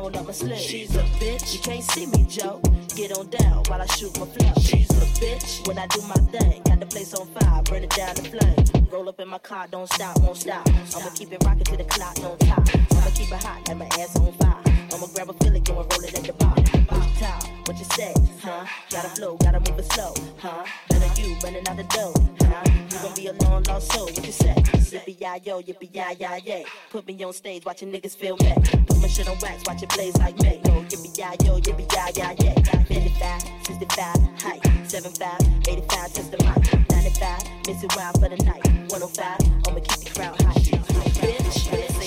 Roll 0.00 0.16
up 0.16 0.26
my 0.26 0.32
sleeve. 0.32 0.58
She's 0.58 0.96
a 0.96 1.02
bitch, 1.20 1.52
you 1.52 1.60
can't 1.60 1.84
see 1.84 2.06
me, 2.06 2.24
Joe. 2.28 2.60
Get 2.96 3.16
on 3.16 3.28
down 3.28 3.62
while 3.68 3.82
I 3.82 3.86
shoot 3.86 4.18
my 4.18 4.26
flow. 4.26 4.52
She's 4.60 4.90
a 4.90 5.06
bitch, 5.20 5.66
when 5.66 5.78
I 5.78 5.86
do 5.88 6.00
my 6.02 6.14
thing, 6.32 6.62
got 6.64 6.80
the 6.80 6.86
place 6.86 7.12
on 7.14 7.26
fire, 7.28 7.62
burn 7.64 7.84
it 7.84 7.90
down 7.90 8.14
to 8.14 8.22
flame. 8.22 8.88
Roll 8.90 9.08
up 9.08 9.20
in 9.20 9.28
my 9.28 9.38
car, 9.38 9.66
don't 9.70 9.90
stop, 9.92 10.18
won't 10.20 10.36
stop. 10.38 10.66
I'ma 10.96 11.10
keep 11.14 11.32
it 11.32 11.42
rocking 11.44 11.64
to 11.64 11.76
the 11.76 11.84
clock, 11.84 12.16
no 12.22 12.36
top. 12.36 12.66
I'ma 12.74 13.10
keep 13.14 13.30
it 13.30 13.42
hot, 13.42 13.68
like 13.68 13.76
my 13.76 13.86
ass 14.00 14.16
on 14.16 14.32
fire. 14.32 14.62
I'ma 14.92 15.06
grab 15.14 15.30
a 15.30 15.34
Philly, 15.34 15.60
go 15.60 15.80
and 15.80 15.92
roll 15.92 16.04
it 16.04 16.18
at 16.18 16.24
the 16.24 16.32
bar. 16.32 16.54
Top, 17.20 17.44
what 17.66 17.78
you 17.78 17.84
say, 17.96 18.14
huh? 18.42 18.64
Gotta 18.90 19.08
flow, 19.10 19.36
gotta 19.36 19.60
move 19.60 19.78
it 19.78 19.92
slow, 19.92 20.14
huh? 20.38 20.64
Better 20.88 21.20
you 21.20 21.36
running 21.44 21.68
out 21.68 21.76
the 21.76 21.84
dough, 21.84 22.14
huh? 22.40 22.64
You 22.90 22.98
gon' 23.02 23.14
be 23.14 23.26
a 23.26 23.32
long 23.44 23.62
lost 23.64 23.92
soul, 23.92 24.06
what 24.06 24.26
you 24.26 24.32
say? 24.32 24.79
Yippee 25.20 25.44
yi 25.44 25.50
yo, 25.50 25.60
yippee 25.60 25.90
yi 25.92 26.16
yi 26.18 26.40
yay. 26.46 26.64
Put 26.90 27.06
me 27.06 27.22
on 27.24 27.32
stage, 27.32 27.64
watching 27.66 27.92
niggas 27.92 28.16
feel 28.16 28.36
me. 28.38 28.54
Put 28.86 29.00
my 29.02 29.08
shit 29.08 29.28
on 29.28 29.36
wax, 29.42 29.62
watch 29.66 29.82
it 29.82 29.88
blaze 29.90 30.16
like 30.16 30.38
me. 30.40 30.60
Yo, 30.64 30.82
yippee 30.88 31.18
yi 31.18 31.46
yo, 31.46 31.60
yippee 31.60 32.16
yi 32.16 32.22
yi 32.22 32.46
yay. 32.46 32.54
55, 32.88 33.42
65, 33.66 34.16
height, 34.42 34.62
75, 34.88 35.40
85, 35.68 36.12
test 36.12 36.30
the 36.30 36.38
mic. 36.38 36.90
95, 36.90 37.42
miss 37.66 37.84
it 37.84 37.96
wild 37.96 38.14
for 38.20 38.28
the 38.30 38.36
night. 38.44 38.64
105, 38.90 39.38
I'ma 39.68 39.80
keep 39.80 40.00
the 40.04 40.10
crowd 40.14 40.40
high. 40.40 40.54
Bitch, 41.20 41.68
bitch, 41.68 41.99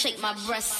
shake 0.00 0.18
my 0.22 0.32
breasts. 0.46 0.79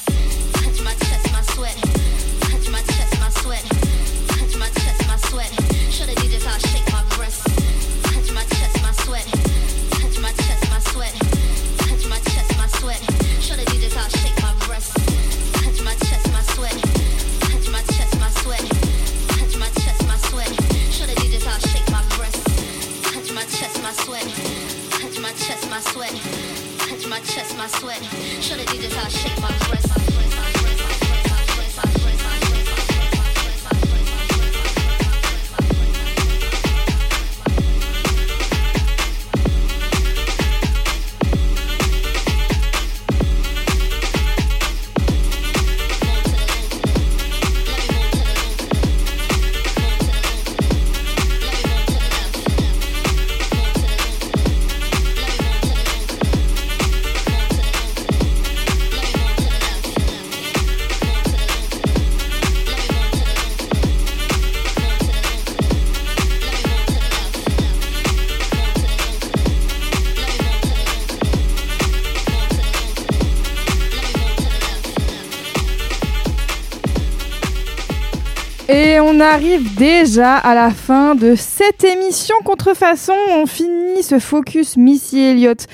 On 79.20 79.22
arrive 79.22 79.74
déjà 79.74 80.36
à 80.36 80.54
la 80.54 80.70
fin 80.70 81.14
de 81.14 81.34
cette 81.34 81.84
émission 81.84 82.34
Contrefaçon. 82.42 83.12
On 83.36 83.44
finit 83.44 84.02
ce 84.02 84.18
focus 84.18 84.78
Missy 84.78 85.18
Elliott 85.20 85.66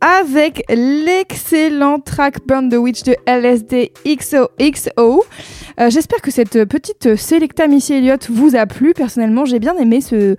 avec 0.00 0.62
l'excellent 0.68 1.98
track 1.98 2.46
Burn 2.46 2.68
the 2.68 2.74
Witch 2.76 3.02
de 3.02 3.16
LSD 3.26 3.92
XOXO. 4.06 5.24
Euh, 5.80 5.90
J'espère 5.90 6.20
que 6.22 6.30
cette 6.30 6.64
petite 6.66 7.16
Selecta 7.16 7.66
Missy 7.66 7.94
Elliott 7.94 8.28
vous 8.30 8.54
a 8.54 8.66
plu. 8.66 8.92
Personnellement, 8.94 9.46
j'ai 9.46 9.58
bien 9.58 9.76
aimé 9.78 10.00
ce, 10.00 10.36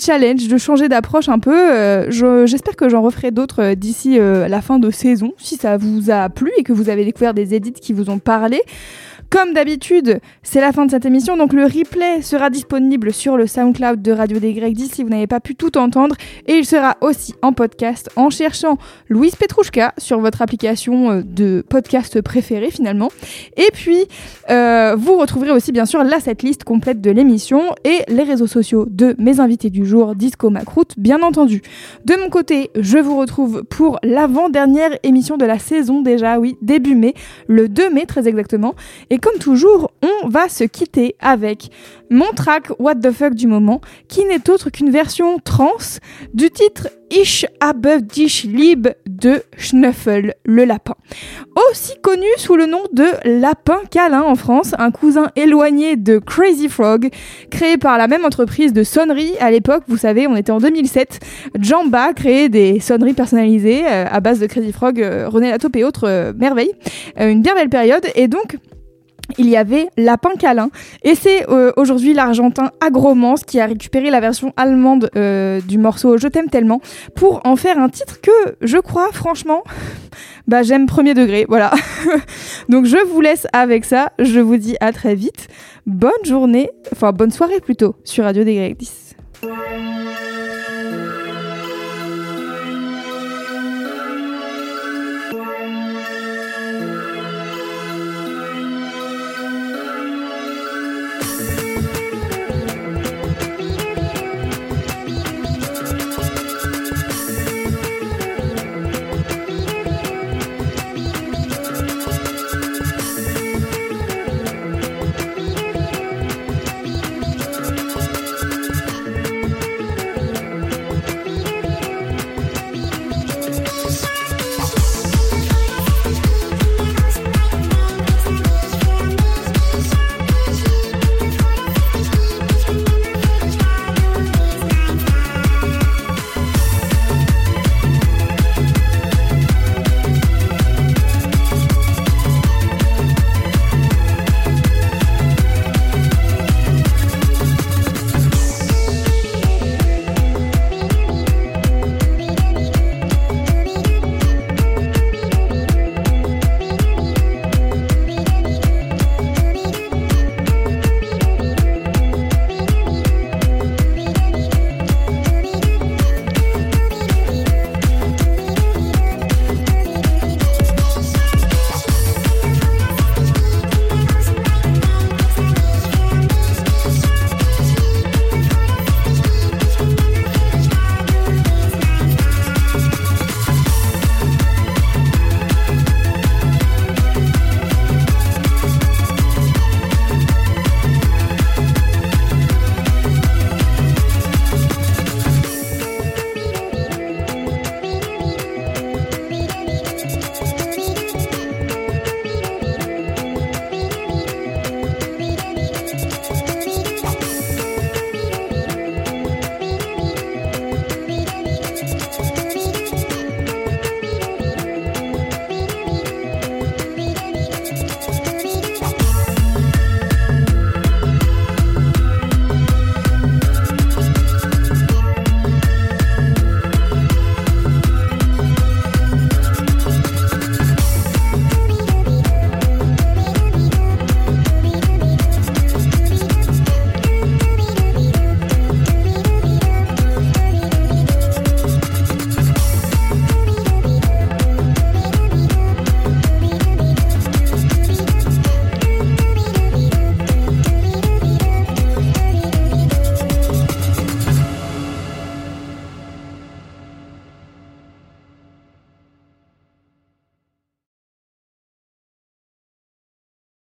challenge 0.00 0.48
de 0.48 0.56
changer 0.56 0.88
d'approche 0.88 1.28
un 1.28 1.38
peu. 1.38 1.54
Euh, 1.72 2.06
je- 2.10 2.46
J'espère 2.46 2.76
que 2.76 2.88
j'en 2.88 3.02
referai 3.02 3.30
d'autres 3.30 3.62
euh, 3.62 3.74
d'ici 3.74 4.18
euh, 4.18 4.48
la 4.48 4.62
fin 4.62 4.78
de 4.78 4.90
saison, 4.90 5.32
si 5.38 5.56
ça 5.56 5.76
vous 5.76 6.10
a 6.10 6.28
plu 6.30 6.50
et 6.56 6.62
que 6.62 6.72
vous 6.72 6.88
avez 6.88 7.04
découvert 7.04 7.34
des 7.34 7.54
edits 7.54 7.72
qui 7.72 7.92
vous 7.92 8.08
ont 8.08 8.18
parlé. 8.18 8.62
Comme 9.30 9.54
d'habitude, 9.54 10.20
c'est 10.42 10.60
la 10.60 10.72
fin 10.72 10.86
de 10.86 10.90
cette 10.90 11.04
émission, 11.04 11.36
donc 11.36 11.52
le 11.52 11.64
replay 11.64 12.22
sera 12.22 12.48
disponible 12.48 13.12
sur 13.12 13.36
le 13.36 13.48
SoundCloud 13.48 14.00
de 14.00 14.12
Radio 14.12 14.38
des 14.38 14.52
Grecs 14.52 14.76
si 14.92 15.02
vous 15.02 15.08
n'avez 15.08 15.26
pas 15.26 15.40
pu 15.40 15.56
tout 15.56 15.78
entendre, 15.78 16.14
et 16.46 16.54
il 16.54 16.64
sera 16.64 16.96
aussi 17.00 17.34
en 17.42 17.52
podcast 17.52 18.08
en 18.14 18.30
cherchant 18.30 18.78
Louise 19.08 19.34
Petrouchka 19.34 19.94
sur 19.98 20.20
votre 20.20 20.42
application 20.42 21.10
euh, 21.10 21.22
de 21.24 21.64
podcast 21.68 22.20
préférée 22.20 22.70
finalement. 22.70 23.10
Et 23.56 23.68
puis, 23.72 24.04
euh, 24.50 24.94
vous 24.96 25.16
retrouverez 25.16 25.50
aussi 25.50 25.72
bien 25.72 25.86
sûr 25.86 26.04
la 26.04 26.20
setlist 26.20 26.62
complète 26.64 27.00
de 27.00 27.10
l'émission 27.10 27.62
et 27.84 28.02
les 28.08 28.22
réseaux 28.22 28.46
sociaux 28.46 28.86
de 28.88 29.16
mes 29.18 29.40
invités 29.40 29.70
du 29.70 29.86
jour, 29.86 30.14
Disco 30.14 30.50
Macroute, 30.50 30.94
bien 30.98 31.22
entendu. 31.22 31.62
De 32.04 32.14
mon 32.14 32.28
côté, 32.28 32.70
je 32.78 32.98
vous 32.98 33.18
retrouve 33.18 33.64
pour 33.64 33.98
l'avant-dernière 34.02 34.90
émission 35.02 35.36
de 35.36 35.44
la 35.44 35.58
saison 35.58 36.00
déjà, 36.00 36.38
oui, 36.38 36.56
début 36.62 36.94
mai, 36.94 37.14
le 37.48 37.68
2 37.68 37.90
mai 37.90 38.06
très 38.06 38.28
exactement. 38.28 38.74
Comme 39.18 39.38
toujours, 39.38 39.92
on 40.02 40.28
va 40.28 40.48
se 40.48 40.64
quitter 40.64 41.16
avec 41.20 41.70
mon 42.10 42.32
track 42.34 42.68
What 42.78 42.96
the 42.96 43.10
fuck 43.10 43.34
du 43.34 43.46
moment, 43.46 43.80
qui 44.08 44.24
n'est 44.24 44.48
autre 44.50 44.70
qu'une 44.70 44.90
version 44.90 45.38
trans 45.38 45.98
du 46.34 46.50
titre 46.50 46.88
Ich 47.10 47.46
habe 47.60 48.02
dich 48.02 48.44
lieb 48.44 48.88
de 49.06 49.42
Schnuffel, 49.56 50.34
le 50.44 50.64
lapin. 50.64 50.94
Aussi 51.70 51.94
connu 52.02 52.26
sous 52.36 52.56
le 52.56 52.66
nom 52.66 52.82
de 52.92 53.04
Lapin 53.24 53.80
Câlin 53.90 54.22
en 54.22 54.34
France, 54.34 54.72
un 54.78 54.90
cousin 54.90 55.28
éloigné 55.36 55.96
de 55.96 56.18
Crazy 56.18 56.68
Frog, 56.68 57.10
créé 57.48 57.76
par 57.76 57.96
la 57.96 58.08
même 58.08 58.24
entreprise 58.24 58.72
de 58.72 58.82
sonneries 58.82 59.38
à 59.38 59.52
l'époque, 59.52 59.84
vous 59.86 59.96
savez, 59.96 60.26
on 60.26 60.34
était 60.34 60.50
en 60.50 60.58
2007. 60.58 61.20
Jamba 61.60 62.12
créait 62.12 62.48
des 62.48 62.80
sonneries 62.80 63.14
personnalisées 63.14 63.84
euh, 63.86 64.06
à 64.10 64.18
base 64.18 64.40
de 64.40 64.46
Crazy 64.46 64.72
Frog, 64.72 65.00
euh, 65.00 65.28
René 65.28 65.50
Lataupe 65.50 65.76
et 65.76 65.84
autres 65.84 66.08
euh, 66.08 66.32
merveilles. 66.36 66.72
Une 67.18 67.40
bien 67.40 67.54
belle 67.54 67.70
période, 67.70 68.04
et 68.16 68.26
donc 68.26 68.56
il 69.38 69.48
y 69.48 69.56
avait 69.56 69.88
Lapin 69.96 70.30
Câlin. 70.38 70.70
Et 71.02 71.14
c'est 71.14 71.48
euh, 71.48 71.72
aujourd'hui 71.76 72.14
l'Argentin 72.14 72.70
Agromance 72.80 73.44
qui 73.44 73.60
a 73.60 73.66
récupéré 73.66 74.10
la 74.10 74.20
version 74.20 74.52
allemande 74.56 75.10
euh, 75.16 75.60
du 75.60 75.78
morceau 75.78 76.18
Je 76.18 76.28
t'aime 76.28 76.48
tellement 76.48 76.80
pour 77.14 77.40
en 77.44 77.56
faire 77.56 77.78
un 77.78 77.88
titre 77.88 78.20
que 78.20 78.56
je 78.60 78.78
crois 78.78 79.08
franchement, 79.12 79.62
bah 80.46 80.62
j'aime 80.62 80.86
premier 80.86 81.14
degré, 81.14 81.46
voilà. 81.48 81.72
Donc 82.68 82.86
je 82.86 82.98
vous 83.06 83.20
laisse 83.20 83.46
avec 83.52 83.84
ça, 83.84 84.12
je 84.18 84.40
vous 84.40 84.56
dis 84.56 84.76
à 84.80 84.92
très 84.92 85.14
vite. 85.14 85.48
Bonne 85.86 86.10
journée, 86.24 86.70
enfin 86.92 87.12
bonne 87.12 87.30
soirée 87.30 87.60
plutôt 87.60 87.94
sur 88.04 88.24
Radio 88.24 88.44
des 88.44 88.54
Grecs 88.54 88.76
10. 88.76 89.16